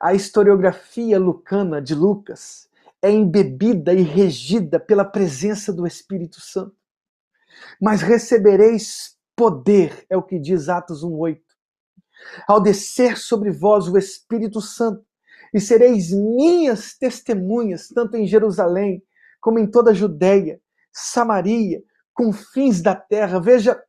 A 0.00 0.14
historiografia 0.14 1.18
lucana 1.18 1.82
de 1.82 1.94
Lucas 1.94 2.66
é 3.02 3.10
embebida 3.10 3.92
e 3.92 4.00
regida 4.00 4.80
pela 4.80 5.04
presença 5.04 5.70
do 5.70 5.86
Espírito 5.86 6.40
Santo. 6.40 6.74
Mas 7.78 8.00
recebereis 8.00 9.18
poder, 9.36 10.06
é 10.08 10.16
o 10.16 10.22
que 10.22 10.38
diz 10.38 10.70
Atos 10.70 11.04
1:8. 11.04 11.42
Ao 12.46 12.58
descer 12.58 13.18
sobre 13.18 13.50
vós 13.50 13.86
o 13.86 13.98
Espírito 13.98 14.62
Santo, 14.62 15.04
e 15.52 15.60
sereis 15.60 16.10
minhas 16.10 16.96
testemunhas, 16.96 17.88
tanto 17.88 18.16
em 18.16 18.26
Jerusalém 18.26 19.02
como 19.40 19.58
em 19.58 19.70
toda 19.70 19.90
a 19.90 19.94
Judéia, 19.94 20.60
Samaria, 20.98 21.82
confins 22.12 22.82
da 22.82 22.94
terra. 22.94 23.40
Veja 23.40 23.80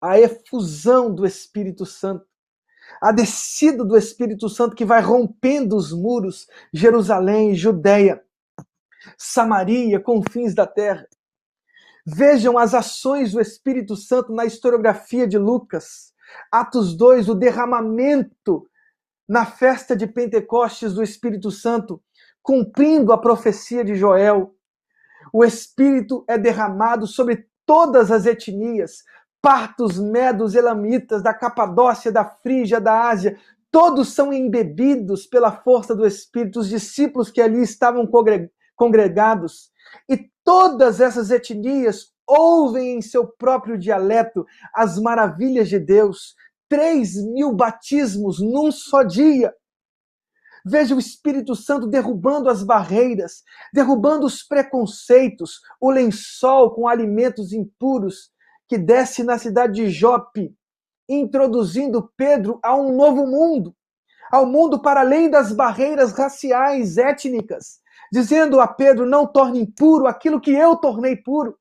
a 0.00 0.18
efusão 0.18 1.14
do 1.14 1.26
Espírito 1.26 1.84
Santo, 1.84 2.26
a 3.00 3.12
descida 3.12 3.84
do 3.84 3.96
Espírito 3.96 4.48
Santo 4.48 4.74
que 4.74 4.84
vai 4.84 5.00
rompendo 5.02 5.76
os 5.76 5.92
muros, 5.92 6.46
Jerusalém, 6.72 7.54
Judéia, 7.54 8.22
Samaria, 9.18 10.00
confins 10.00 10.54
da 10.54 10.66
terra. 10.66 11.06
Vejam 12.06 12.58
as 12.58 12.74
ações 12.74 13.32
do 13.32 13.40
Espírito 13.40 13.96
Santo 13.96 14.32
na 14.32 14.44
historiografia 14.44 15.26
de 15.26 15.38
Lucas. 15.38 16.12
Atos 16.50 16.96
2, 16.96 17.28
o 17.28 17.34
derramamento 17.34 18.68
na 19.28 19.46
festa 19.46 19.96
de 19.96 20.06
Pentecostes 20.06 20.94
do 20.94 21.02
Espírito 21.02 21.50
Santo, 21.50 22.02
cumprindo 22.42 23.12
a 23.12 23.18
profecia 23.18 23.84
de 23.84 23.94
Joel. 23.94 24.53
O 25.34 25.44
Espírito 25.44 26.24
é 26.28 26.38
derramado 26.38 27.08
sobre 27.08 27.48
todas 27.66 28.12
as 28.12 28.24
etnias, 28.24 29.02
partos, 29.42 29.98
medos, 29.98 30.54
elamitas, 30.54 31.24
da 31.24 31.34
Capadócia, 31.34 32.12
da 32.12 32.24
Frígia, 32.24 32.80
da 32.80 33.08
Ásia, 33.08 33.36
todos 33.68 34.14
são 34.14 34.32
embebidos 34.32 35.26
pela 35.26 35.50
força 35.50 35.92
do 35.92 36.06
Espírito, 36.06 36.60
os 36.60 36.68
discípulos 36.68 37.32
que 37.32 37.40
ali 37.40 37.60
estavam 37.60 38.08
congregados. 38.76 39.72
E 40.08 40.30
todas 40.44 41.00
essas 41.00 41.32
etnias 41.32 42.12
ouvem 42.24 42.98
em 42.98 43.02
seu 43.02 43.26
próprio 43.26 43.76
dialeto 43.76 44.46
as 44.72 45.00
maravilhas 45.00 45.68
de 45.68 45.80
Deus, 45.80 46.36
Três 46.68 47.22
mil 47.22 47.52
batismos 47.52 48.40
num 48.40 48.72
só 48.72 49.02
dia. 49.02 49.54
Veja 50.64 50.94
o 50.94 50.98
Espírito 50.98 51.54
Santo 51.54 51.86
derrubando 51.86 52.48
as 52.48 52.62
barreiras, 52.62 53.42
derrubando 53.72 54.24
os 54.24 54.42
preconceitos, 54.42 55.60
o 55.78 55.90
lençol 55.90 56.74
com 56.74 56.88
alimentos 56.88 57.52
impuros 57.52 58.30
que 58.66 58.78
desce 58.78 59.22
na 59.22 59.36
cidade 59.36 59.74
de 59.74 59.90
Jope, 59.90 60.56
introduzindo 61.06 62.10
Pedro 62.16 62.58
a 62.62 62.74
um 62.74 62.96
novo 62.96 63.26
mundo, 63.26 63.76
ao 64.32 64.46
mundo 64.46 64.80
para 64.80 65.00
além 65.00 65.28
das 65.28 65.52
barreiras 65.52 66.12
raciais, 66.12 66.96
étnicas, 66.96 67.80
dizendo 68.10 68.58
a 68.58 68.66
Pedro: 68.66 69.04
não 69.04 69.26
torne 69.26 69.60
impuro 69.60 70.06
aquilo 70.06 70.40
que 70.40 70.52
eu 70.52 70.76
tornei 70.76 71.14
puro. 71.14 71.58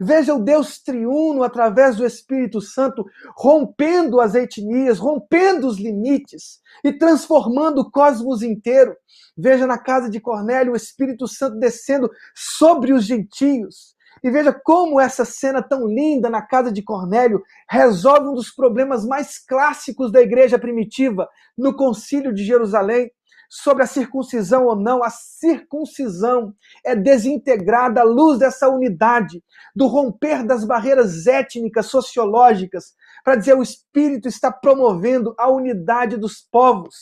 Veja 0.00 0.34
o 0.34 0.42
Deus 0.42 0.78
triuno 0.78 1.42
através 1.42 1.96
do 1.96 2.06
Espírito 2.06 2.60
Santo 2.60 3.04
rompendo 3.36 4.20
as 4.20 4.34
etnias, 4.34 4.98
rompendo 4.98 5.66
os 5.66 5.78
limites 5.78 6.60
e 6.84 6.92
transformando 6.92 7.80
o 7.80 7.90
cosmos 7.90 8.42
inteiro. 8.42 8.94
Veja 9.36 9.66
na 9.66 9.78
casa 9.78 10.10
de 10.10 10.20
Cornélio 10.20 10.72
o 10.72 10.76
Espírito 10.76 11.26
Santo 11.26 11.58
descendo 11.58 12.10
sobre 12.34 12.92
os 12.92 13.04
gentios. 13.04 13.94
E 14.22 14.30
veja 14.30 14.52
como 14.52 15.00
essa 15.00 15.24
cena 15.24 15.62
tão 15.62 15.86
linda 15.86 16.28
na 16.28 16.42
casa 16.42 16.70
de 16.70 16.82
Cornélio 16.82 17.42
resolve 17.68 18.28
um 18.28 18.34
dos 18.34 18.50
problemas 18.50 19.04
mais 19.06 19.38
clássicos 19.38 20.12
da 20.12 20.20
igreja 20.20 20.58
primitiva 20.58 21.26
no 21.56 21.74
Concílio 21.74 22.34
de 22.34 22.44
Jerusalém 22.44 23.10
sobre 23.52 23.82
a 23.82 23.86
circuncisão 23.86 24.66
ou 24.66 24.76
não, 24.76 25.02
a 25.02 25.10
circuncisão 25.10 26.54
é 26.86 26.94
desintegrada 26.94 28.02
à 28.02 28.04
luz 28.04 28.38
dessa 28.38 28.68
unidade, 28.68 29.42
do 29.74 29.88
romper 29.88 30.46
das 30.46 30.64
barreiras 30.64 31.26
étnicas, 31.26 31.86
sociológicas, 31.86 32.94
para 33.24 33.34
dizer 33.34 33.56
o 33.56 33.62
Espírito 33.62 34.28
está 34.28 34.52
promovendo 34.52 35.34
a 35.36 35.50
unidade 35.50 36.16
dos 36.16 36.40
povos. 36.40 36.94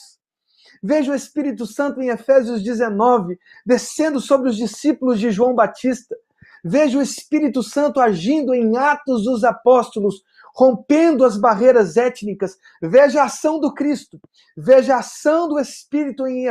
Veja 0.82 1.12
o 1.12 1.14
Espírito 1.14 1.66
Santo 1.66 2.00
em 2.00 2.08
Efésios 2.08 2.62
19, 2.62 3.38
descendo 3.66 4.18
sobre 4.18 4.48
os 4.48 4.56
discípulos 4.56 5.20
de 5.20 5.30
João 5.30 5.54
Batista. 5.54 6.16
Veja 6.64 6.98
o 6.98 7.02
Espírito 7.02 7.62
Santo 7.62 8.00
agindo 8.00 8.54
em 8.54 8.74
Atos 8.76 9.24
dos 9.24 9.44
Apóstolos, 9.44 10.22
rompendo 10.58 11.24
as 11.24 11.36
barreiras 11.36 11.96
étnicas. 11.96 12.58
Veja 12.82 13.22
a 13.22 13.26
ação 13.26 13.60
do 13.60 13.72
Cristo, 13.72 14.20
veja 14.56 14.96
a 14.96 14.98
ação 14.98 15.48
do 15.48 15.60
Espírito 15.60 16.26
em, 16.26 16.48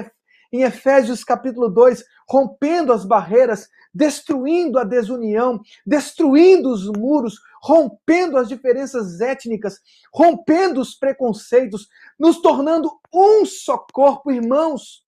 Efésios 0.53 1.25
capítulo 1.25 1.67
2, 1.67 2.05
rompendo 2.25 2.93
as 2.93 3.03
barreiras, 3.03 3.67
destruindo 3.93 4.79
a 4.79 4.85
desunião, 4.85 5.59
destruindo 5.85 6.71
os 6.71 6.87
muros, 6.89 7.37
rompendo 7.61 8.37
as 8.37 8.47
diferenças 8.47 9.19
étnicas, 9.19 9.81
rompendo 10.13 10.79
os 10.79 10.95
preconceitos, 10.95 11.89
nos 12.17 12.41
tornando 12.41 12.89
um 13.13 13.45
só 13.45 13.77
corpo, 13.91 14.31
irmãos. 14.31 15.05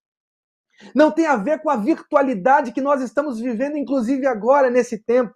Não 0.93 1.09
tem 1.09 1.25
a 1.25 1.37
ver 1.37 1.61
com 1.61 1.69
a 1.69 1.77
virtualidade 1.77 2.73
que 2.73 2.81
nós 2.81 3.01
estamos 3.01 3.39
vivendo, 3.39 3.77
inclusive 3.77 4.27
agora, 4.27 4.69
nesse 4.69 4.97
tempo 4.97 5.33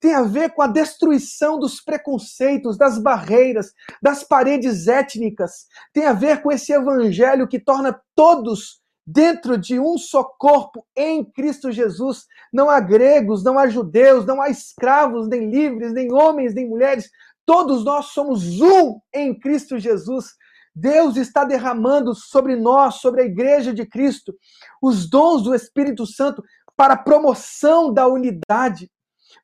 tem 0.00 0.14
a 0.14 0.22
ver 0.22 0.50
com 0.50 0.62
a 0.62 0.66
destruição 0.66 1.58
dos 1.58 1.80
preconceitos, 1.80 2.76
das 2.76 2.98
barreiras, 2.98 3.72
das 4.02 4.24
paredes 4.24 4.88
étnicas, 4.88 5.66
tem 5.92 6.06
a 6.06 6.12
ver 6.12 6.42
com 6.42 6.50
esse 6.50 6.72
evangelho 6.72 7.48
que 7.48 7.58
torna 7.58 8.00
todos 8.14 8.80
dentro 9.06 9.56
de 9.56 9.80
um 9.80 9.96
só 9.96 10.22
corpo 10.22 10.84
em 10.94 11.24
Cristo 11.24 11.72
Jesus. 11.72 12.26
Não 12.52 12.68
há 12.68 12.78
gregos, 12.78 13.42
não 13.42 13.58
há 13.58 13.66
judeus, 13.66 14.26
não 14.26 14.42
há 14.42 14.50
escravos, 14.50 15.28
nem 15.28 15.50
livres, 15.50 15.92
nem 15.92 16.12
homens, 16.12 16.54
nem 16.54 16.68
mulheres. 16.68 17.08
Todos 17.46 17.84
nós 17.84 18.06
somos 18.06 18.60
um 18.60 19.00
em 19.14 19.38
Cristo 19.38 19.78
Jesus. 19.78 20.26
Deus 20.74 21.16
está 21.16 21.44
derramando 21.44 22.14
sobre 22.14 22.54
nós, 22.54 22.96
sobre 22.96 23.22
a 23.22 23.24
igreja 23.24 23.72
de 23.72 23.86
Cristo, 23.86 24.34
os 24.80 25.08
dons 25.08 25.42
do 25.42 25.54
Espírito 25.54 26.06
Santo 26.06 26.42
para 26.76 26.94
a 26.94 27.02
promoção 27.02 27.92
da 27.92 28.06
unidade, 28.06 28.88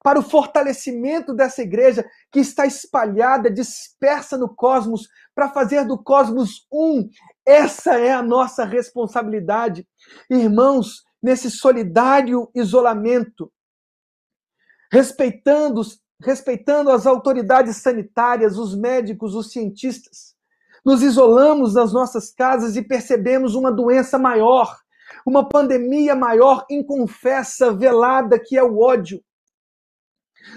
para 0.04 0.18
o 0.18 0.22
fortalecimento 0.22 1.32
dessa 1.32 1.62
igreja 1.62 2.04
que 2.30 2.38
está 2.38 2.66
espalhada, 2.66 3.50
dispersa 3.50 4.36
no 4.36 4.54
cosmos, 4.54 5.08
para 5.34 5.48
fazer 5.48 5.86
do 5.86 5.96
cosmos 5.96 6.66
um. 6.70 7.08
Essa 7.46 7.98
é 7.98 8.12
a 8.12 8.22
nossa 8.22 8.66
responsabilidade. 8.66 9.88
Irmãos, 10.28 11.02
nesse 11.22 11.50
solidário 11.50 12.50
isolamento, 12.54 13.50
respeitando, 14.92 15.80
respeitando 16.20 16.90
as 16.90 17.06
autoridades 17.06 17.76
sanitárias, 17.78 18.58
os 18.58 18.76
médicos, 18.76 19.34
os 19.34 19.52
cientistas, 19.52 20.34
nos 20.84 21.02
isolamos 21.02 21.72
nas 21.72 21.94
nossas 21.94 22.30
casas 22.30 22.76
e 22.76 22.82
percebemos 22.82 23.54
uma 23.54 23.72
doença 23.72 24.18
maior, 24.18 24.76
uma 25.24 25.48
pandemia 25.48 26.14
maior, 26.14 26.66
inconfessa, 26.68 27.72
velada, 27.72 28.38
que 28.38 28.58
é 28.58 28.62
o 28.62 28.78
ódio. 28.80 29.24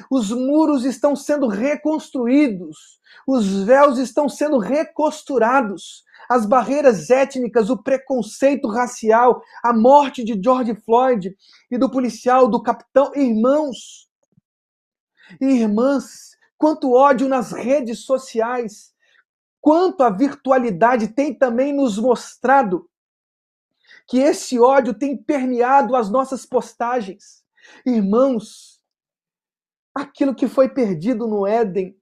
Os 0.09 0.31
muros 0.31 0.85
estão 0.85 1.15
sendo 1.15 1.47
reconstruídos, 1.47 2.99
os 3.25 3.63
véus 3.63 3.97
estão 3.97 4.27
sendo 4.27 4.57
recosturados, 4.57 6.03
as 6.29 6.45
barreiras 6.45 7.09
étnicas, 7.09 7.69
o 7.69 7.77
preconceito 7.77 8.67
racial, 8.67 9.41
a 9.63 9.73
morte 9.73 10.23
de 10.23 10.39
George 10.41 10.75
Floyd 10.75 11.35
e 11.71 11.77
do 11.77 11.89
policial, 11.89 12.47
do 12.47 12.61
capitão, 12.61 13.11
irmãos. 13.15 14.09
E 15.39 15.45
irmãs, 15.45 16.37
quanto 16.57 16.93
ódio 16.93 17.27
nas 17.27 17.51
redes 17.51 17.99
sociais, 17.99 18.93
quanto 19.61 20.03
a 20.03 20.09
virtualidade 20.09 21.09
tem 21.09 21.33
também 21.33 21.73
nos 21.73 21.97
mostrado 21.97 22.89
que 24.07 24.19
esse 24.19 24.57
ódio 24.57 24.93
tem 24.93 25.17
permeado 25.17 25.95
as 25.95 26.09
nossas 26.09 26.45
postagens. 26.45 27.43
Irmãos, 27.85 28.76
aquilo 29.97 30.35
que 30.35 30.47
foi 30.47 30.69
perdido 30.69 31.27
no 31.27 31.45
Éden, 31.45 31.97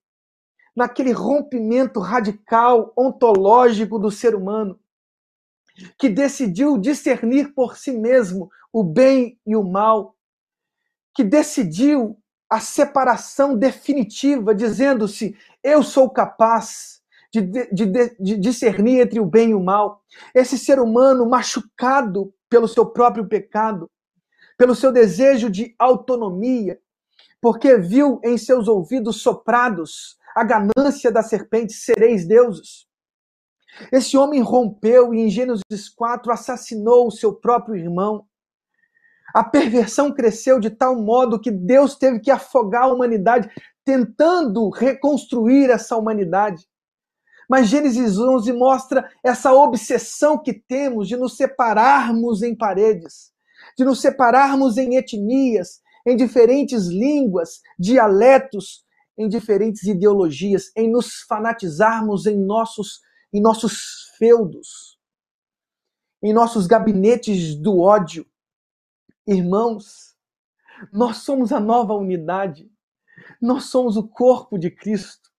naquele 0.76 1.12
rompimento 1.12 2.00
radical, 2.00 2.94
ontológico 2.98 3.98
do 3.98 4.12
ser 4.12 4.36
humano, 4.36 4.78
que 5.98 6.10
decidiu 6.10 6.78
discernir 6.78 7.54
por 7.54 7.78
si 7.78 7.92
mesmo 7.92 8.50
o 8.72 8.84
bem 8.84 9.40
e 9.46 9.56
o 9.56 9.64
mal, 9.64 10.16
que 11.14 11.24
decidiu 11.24 12.20
a 12.50 12.60
separação 12.60 13.58
definitiva, 13.58 14.54
dizendo-se: 14.54 15.36
eu 15.64 15.82
sou 15.82 16.10
capaz 16.10 17.02
de, 17.32 17.42
de, 17.42 17.86
de, 18.20 18.38
discernir 18.38 19.02
entre 19.02 19.20
o 19.20 19.26
bem 19.26 19.52
e 19.52 19.56
o 19.56 19.64
mal. 19.64 20.04
Esse 20.34 20.58
ser 20.58 20.80
humano 20.80 21.26
machucado 21.26 22.34
pelo 22.50 22.68
seu 22.68 22.86
próprio 22.86 23.28
pecado, 23.28 23.90
pelo 24.58 24.76
seu 24.76 24.92
desejo 24.92 25.50
de 25.50 25.74
autonomia, 25.80 26.80
porque 27.46 27.78
viu 27.78 28.20
em 28.24 28.40
seus 28.40 28.68
ouvidos 28.68 29.22
soprados 29.22 30.18
a 30.36 30.44
ganância 30.44 31.12
da 31.12 31.22
serpente, 31.22 31.74
sereis 31.74 32.28
deuses. 32.28 32.88
Esse 33.92 34.18
homem 34.18 34.42
rompeu 34.42 35.14
e 35.14 35.20
em 35.20 35.30
Gênesis 35.30 35.88
4 35.96 36.32
assassinou 36.32 37.06
o 37.06 37.12
seu 37.12 37.36
próprio 37.36 37.76
irmão. 37.76 38.26
A 39.32 39.44
perversão 39.44 40.12
cresceu 40.12 40.60
de 40.60 40.72
tal 40.72 40.96
modo 40.96 41.40
que 41.40 41.52
Deus 41.52 41.96
teve 41.96 42.20
que 42.20 42.32
afogar 42.32 42.86
a 42.86 42.92
humanidade, 42.92 43.48
tentando 43.86 44.68
reconstruir 44.72 45.70
essa 45.70 45.96
humanidade. 45.96 46.68
Mas 47.48 47.68
Gênesis 47.68 48.18
11 48.18 48.52
mostra 48.54 49.08
essa 49.24 49.54
obsessão 49.54 50.36
que 50.42 50.52
temos 50.52 51.08
de 51.08 51.16
nos 51.16 51.38
separarmos 51.38 52.42
em 52.42 52.58
paredes, 52.58 53.32
de 53.78 53.86
nos 53.86 54.02
separarmos 54.02 54.80
em 54.80 54.96
etnias, 54.96 55.85
em 56.06 56.16
diferentes 56.16 56.88
línguas, 56.88 57.62
dialetos, 57.80 58.86
em 59.18 59.28
diferentes 59.28 59.84
ideologias, 59.84 60.72
em 60.76 60.90
nos 60.90 61.22
fanatizarmos 61.22 62.26
em 62.26 62.38
nossos, 62.38 63.02
em 63.34 63.42
nossos 63.42 64.12
feudos, 64.18 65.00
em 66.22 66.34
nossos 66.34 66.68
gabinetes 66.68 67.56
do 67.56 67.80
ódio. 67.80 68.26
Irmãos, 69.26 70.16
nós 70.92 71.18
somos 71.18 71.52
a 71.52 71.60
nova 71.60 71.94
unidade, 71.94 72.70
nós 73.42 73.66
somos 73.66 73.98
o 73.98 74.08
corpo 74.08 74.58
de 74.58 74.70
Cristo. 74.70 75.32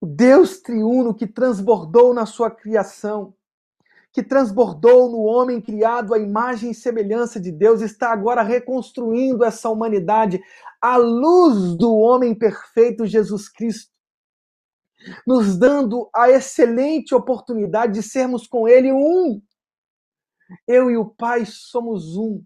O 0.00 0.06
Deus 0.06 0.60
triuno 0.60 1.14
que 1.14 1.26
transbordou 1.26 2.12
na 2.12 2.26
sua 2.26 2.50
criação, 2.50 3.34
que 4.16 4.22
transbordou 4.22 5.10
no 5.10 5.24
homem 5.24 5.60
criado 5.60 6.14
à 6.14 6.18
imagem 6.18 6.70
e 6.70 6.74
semelhança 6.74 7.38
de 7.38 7.52
Deus, 7.52 7.82
está 7.82 8.10
agora 8.10 8.42
reconstruindo 8.42 9.44
essa 9.44 9.68
humanidade 9.68 10.42
à 10.80 10.96
luz 10.96 11.76
do 11.76 11.94
homem 11.94 12.34
perfeito 12.34 13.04
Jesus 13.04 13.46
Cristo, 13.46 13.92
nos 15.26 15.58
dando 15.58 16.08
a 16.16 16.30
excelente 16.30 17.14
oportunidade 17.14 17.92
de 17.92 18.02
sermos 18.02 18.46
com 18.46 18.66
Ele 18.66 18.90
um. 18.90 19.38
Eu 20.66 20.90
e 20.90 20.96
o 20.96 21.04
Pai 21.04 21.44
somos 21.44 22.16
um. 22.16 22.42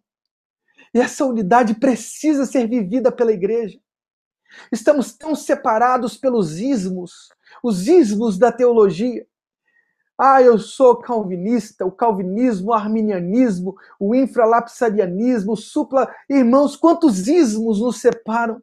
E 0.92 0.98
essa 0.98 1.24
unidade 1.24 1.74
precisa 1.74 2.46
ser 2.46 2.66
vivida 2.68 3.12
pela 3.12 3.30
igreja. 3.30 3.78
Estamos 4.72 5.12
tão 5.12 5.36
separados 5.36 6.16
pelos 6.16 6.58
ismos, 6.58 7.28
os 7.62 7.86
ismos 7.86 8.36
da 8.36 8.50
teologia. 8.50 9.24
Ah, 10.22 10.42
eu 10.42 10.58
sou 10.58 10.96
calvinista, 10.96 11.86
o 11.86 11.90
calvinismo, 11.90 12.72
o 12.72 12.74
arminianismo, 12.74 13.74
o 13.98 14.14
infralapsarianismo, 14.14 15.52
o 15.52 15.56
supla. 15.56 16.14
Irmãos, 16.28 16.76
quantos 16.76 17.26
ismos 17.26 17.80
nos 17.80 18.02
separam? 18.02 18.62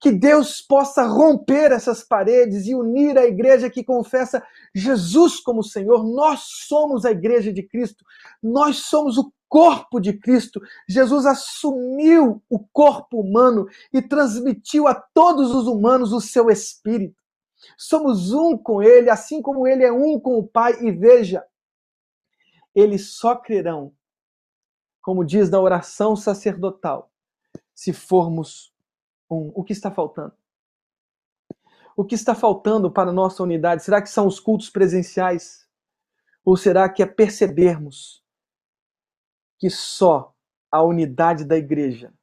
Que 0.00 0.10
Deus 0.10 0.60
possa 0.60 1.04
romper 1.04 1.70
essas 1.70 2.02
paredes 2.02 2.66
e 2.66 2.74
unir 2.74 3.16
a 3.16 3.26
igreja 3.26 3.70
que 3.70 3.84
confessa 3.84 4.42
Jesus 4.74 5.38
como 5.38 5.62
Senhor. 5.62 6.02
Nós 6.04 6.40
somos 6.66 7.04
a 7.04 7.12
igreja 7.12 7.52
de 7.52 7.62
Cristo, 7.62 8.04
nós 8.42 8.78
somos 8.78 9.18
o 9.18 9.32
corpo 9.48 10.00
de 10.00 10.14
Cristo. 10.14 10.60
Jesus 10.88 11.26
assumiu 11.26 12.42
o 12.50 12.58
corpo 12.72 13.20
humano 13.20 13.68
e 13.92 14.02
transmitiu 14.02 14.88
a 14.88 14.94
todos 14.96 15.54
os 15.54 15.68
humanos 15.68 16.12
o 16.12 16.20
seu 16.20 16.50
espírito. 16.50 17.20
Somos 17.76 18.32
um 18.32 18.56
com 18.56 18.82
Ele, 18.82 19.10
assim 19.10 19.42
como 19.42 19.66
Ele 19.66 19.84
é 19.84 19.92
um 19.92 20.18
com 20.18 20.38
o 20.38 20.46
Pai. 20.46 20.80
E 20.82 20.90
veja, 20.90 21.44
eles 22.74 23.14
só 23.14 23.36
crerão, 23.36 23.94
como 25.02 25.24
diz 25.24 25.50
na 25.50 25.60
oração 25.60 26.14
sacerdotal, 26.14 27.10
se 27.74 27.92
formos 27.92 28.74
um. 29.30 29.50
O 29.54 29.64
que 29.64 29.72
está 29.72 29.90
faltando? 29.90 30.34
O 31.96 32.04
que 32.04 32.14
está 32.14 32.34
faltando 32.34 32.90
para 32.90 33.10
a 33.10 33.12
nossa 33.12 33.42
unidade? 33.42 33.82
Será 33.82 34.00
que 34.00 34.08
são 34.08 34.26
os 34.26 34.40
cultos 34.40 34.70
presenciais? 34.70 35.68
Ou 36.44 36.56
será 36.56 36.88
que 36.88 37.02
é 37.02 37.06
percebermos 37.06 38.24
que 39.58 39.68
só 39.68 40.34
a 40.70 40.82
unidade 40.82 41.44
da 41.44 41.56
igreja 41.56 42.14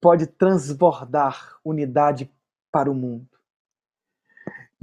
pode 0.00 0.26
transbordar 0.26 1.58
unidade 1.64 2.30
para 2.70 2.90
o 2.90 2.94
mundo? 2.94 3.31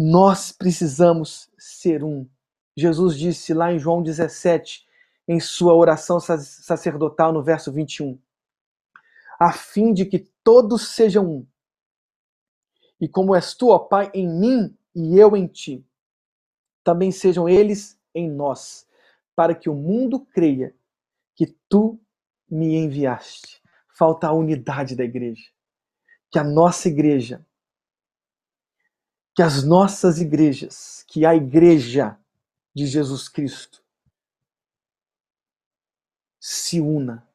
Nós 0.01 0.53
precisamos 0.53 1.51
ser 1.57 2.05
um. 2.05 2.25
Jesus 2.73 3.17
disse 3.17 3.53
lá 3.53 3.73
em 3.73 3.77
João 3.77 4.01
17, 4.01 4.87
em 5.27 5.41
sua 5.41 5.73
oração 5.73 6.21
sacerdotal, 6.21 7.33
no 7.33 7.43
verso 7.43 7.69
21, 7.69 8.17
a 9.37 9.51
fim 9.51 9.91
de 9.93 10.05
que 10.05 10.19
todos 10.41 10.95
sejam 10.95 11.29
um. 11.29 11.47
E 13.01 13.09
como 13.09 13.35
és 13.35 13.53
tu, 13.53 13.71
ó 13.71 13.77
Pai, 13.77 14.09
em 14.13 14.25
mim 14.25 14.73
e 14.95 15.19
eu 15.19 15.35
em 15.35 15.47
ti, 15.47 15.85
também 16.81 17.11
sejam 17.11 17.49
eles 17.49 17.99
em 18.15 18.31
nós, 18.31 18.87
para 19.35 19.53
que 19.53 19.69
o 19.69 19.75
mundo 19.75 20.21
creia 20.21 20.73
que 21.35 21.45
tu 21.67 21.99
me 22.49 22.73
enviaste. 22.73 23.61
Falta 23.97 24.27
a 24.27 24.33
unidade 24.33 24.95
da 24.95 25.03
igreja. 25.03 25.43
Que 26.31 26.39
a 26.39 26.43
nossa 26.43 26.87
igreja 26.87 27.45
que 29.39 29.43
as 29.43 29.63
nossas 29.63 30.19
igrejas, 30.19 31.05
que 31.07 31.25
a 31.25 31.33
igreja 31.33 32.19
de 32.75 32.85
Jesus 32.85 33.29
Cristo 33.29 33.81
se 36.37 36.81
una, 36.81 37.25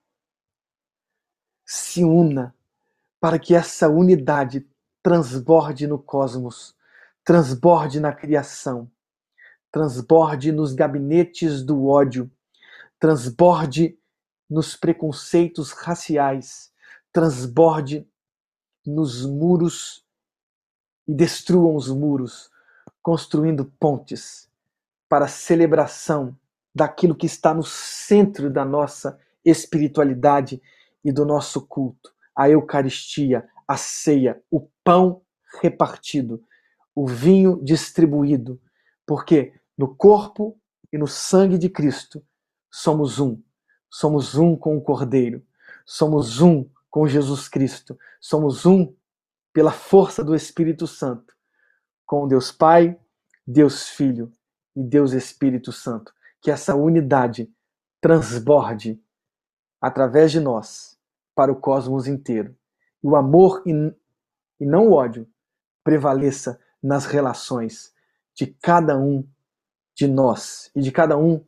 se 1.65 2.05
una 2.05 2.55
para 3.19 3.39
que 3.39 3.55
essa 3.55 3.89
unidade 3.89 4.69
transborde 5.03 5.87
no 5.87 5.99
cosmos, 5.99 6.77
transborde 7.25 7.99
na 8.01 8.13
criação, 8.13 8.91
transborde 9.73 10.53
nos 10.53 10.75
gabinetes 10.75 11.63
do 11.63 11.87
ódio, 11.87 12.31
transborde 13.01 13.99
nos 14.47 14.77
preconceitos 14.77 15.71
raciais, 15.71 16.71
transborde 17.11 18.07
nos 18.85 19.25
muros 19.25 20.04
e 21.07 21.15
destruam 21.15 21.75
os 21.77 21.89
muros, 21.89 22.51
construindo 23.03 23.65
pontes 23.79 24.49
para 25.09 25.27
a 25.27 25.29
celebração 25.29 26.37
daquilo 26.75 27.15
que 27.15 27.27
está 27.27 27.55
no 27.55 27.63
centro 27.63 28.51
da 28.51 28.65
nossa 28.65 29.19
espiritualidade 29.45 30.61
e 31.05 31.13
do 31.13 31.25
nosso 31.25 31.67
culto, 31.67 32.13
a 32.35 32.49
Eucaristia, 32.49 33.47
a 33.69 33.77
ceia, 33.77 34.43
o 34.51 34.69
pão 34.83 35.23
repartido, 35.61 36.43
o 36.95 37.07
vinho 37.07 37.61
distribuído, 37.63 38.61
porque 39.07 39.53
no 39.77 39.95
corpo 39.95 40.59
e 40.93 40.99
no 40.99 41.07
sangue 41.07 41.59
de 41.59 41.69
Cristo 41.69 42.25
somos 42.71 43.19
um. 43.21 43.41
Somos 43.91 44.35
um 44.35 44.57
com 44.57 44.77
o 44.77 44.81
Cordeiro, 44.81 45.45
somos 45.85 46.41
um 46.41 46.69
com 46.91 47.07
Jesus 47.07 47.49
Cristo, 47.49 47.99
somos 48.21 48.67
um 48.67 48.93
pela 49.55 49.71
força 49.71 50.25
do 50.25 50.35
Espírito 50.35 50.85
Santo, 50.85 51.33
com 52.05 52.27
Deus 52.27 52.51
Pai, 52.51 52.99
Deus 53.47 53.89
Filho 53.89 54.33
e 54.75 54.83
Deus 54.83 55.13
Espírito 55.13 55.71
Santo. 55.73 56.13
Que 56.43 56.51
essa 56.51 56.75
unidade 56.75 57.51
transborde 58.01 59.01
através 59.81 60.33
de 60.33 60.41
nós 60.41 60.99
para 61.35 61.53
o 61.53 61.57
cosmos 61.57 62.09
inteiro. 62.09 62.55
E 63.03 63.07
o 63.07 63.17
amor 63.17 63.63
e, 63.65 63.73
e 64.61 64.67
não 64.67 64.89
o 64.89 64.93
ódio 64.93 65.27
prevaleça 65.85 66.61
nas 66.83 67.07
relações 67.07 67.95
de 68.35 68.47
cada 68.47 68.99
um 68.99 69.27
de 69.95 70.09
nós 70.09 70.71
e 70.75 70.81
de 70.81 70.91
cada 70.91 71.17
um 71.17 71.43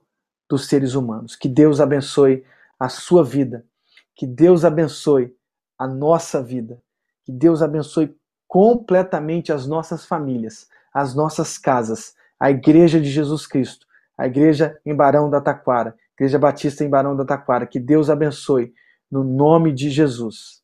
dos 0.48 0.68
seres 0.68 0.94
humanos. 0.94 1.34
Que 1.34 1.48
Deus 1.48 1.80
abençoe 1.80 2.44
a 2.78 2.88
sua 2.88 3.24
vida. 3.24 3.66
Que 4.14 4.26
Deus 4.26 4.64
abençoe 4.64 5.36
a 5.76 5.88
nossa 5.88 6.42
vida. 6.42 6.80
Que 7.26 7.32
Deus 7.32 7.60
abençoe 7.60 8.16
completamente 8.46 9.52
as 9.52 9.66
nossas 9.66 10.06
famílias, 10.06 10.68
as 10.94 11.14
nossas 11.14 11.58
casas, 11.58 12.14
a 12.40 12.50
Igreja 12.50 13.00
de 13.00 13.10
Jesus 13.10 13.46
Cristo, 13.46 13.84
a 14.16 14.26
Igreja 14.26 14.78
em 14.86 14.94
Barão 14.94 15.28
da 15.28 15.40
Taquara, 15.40 15.94
Igreja 16.14 16.38
Batista 16.38 16.84
em 16.84 16.88
Barão 16.88 17.16
da 17.16 17.24
Taquara. 17.24 17.66
Que 17.66 17.80
Deus 17.80 18.08
abençoe 18.08 18.72
no 19.10 19.24
nome 19.24 19.72
de 19.72 19.90
Jesus. 19.90 20.62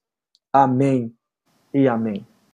Amém 0.53 1.13
e 1.75 1.89
amém. 1.89 2.27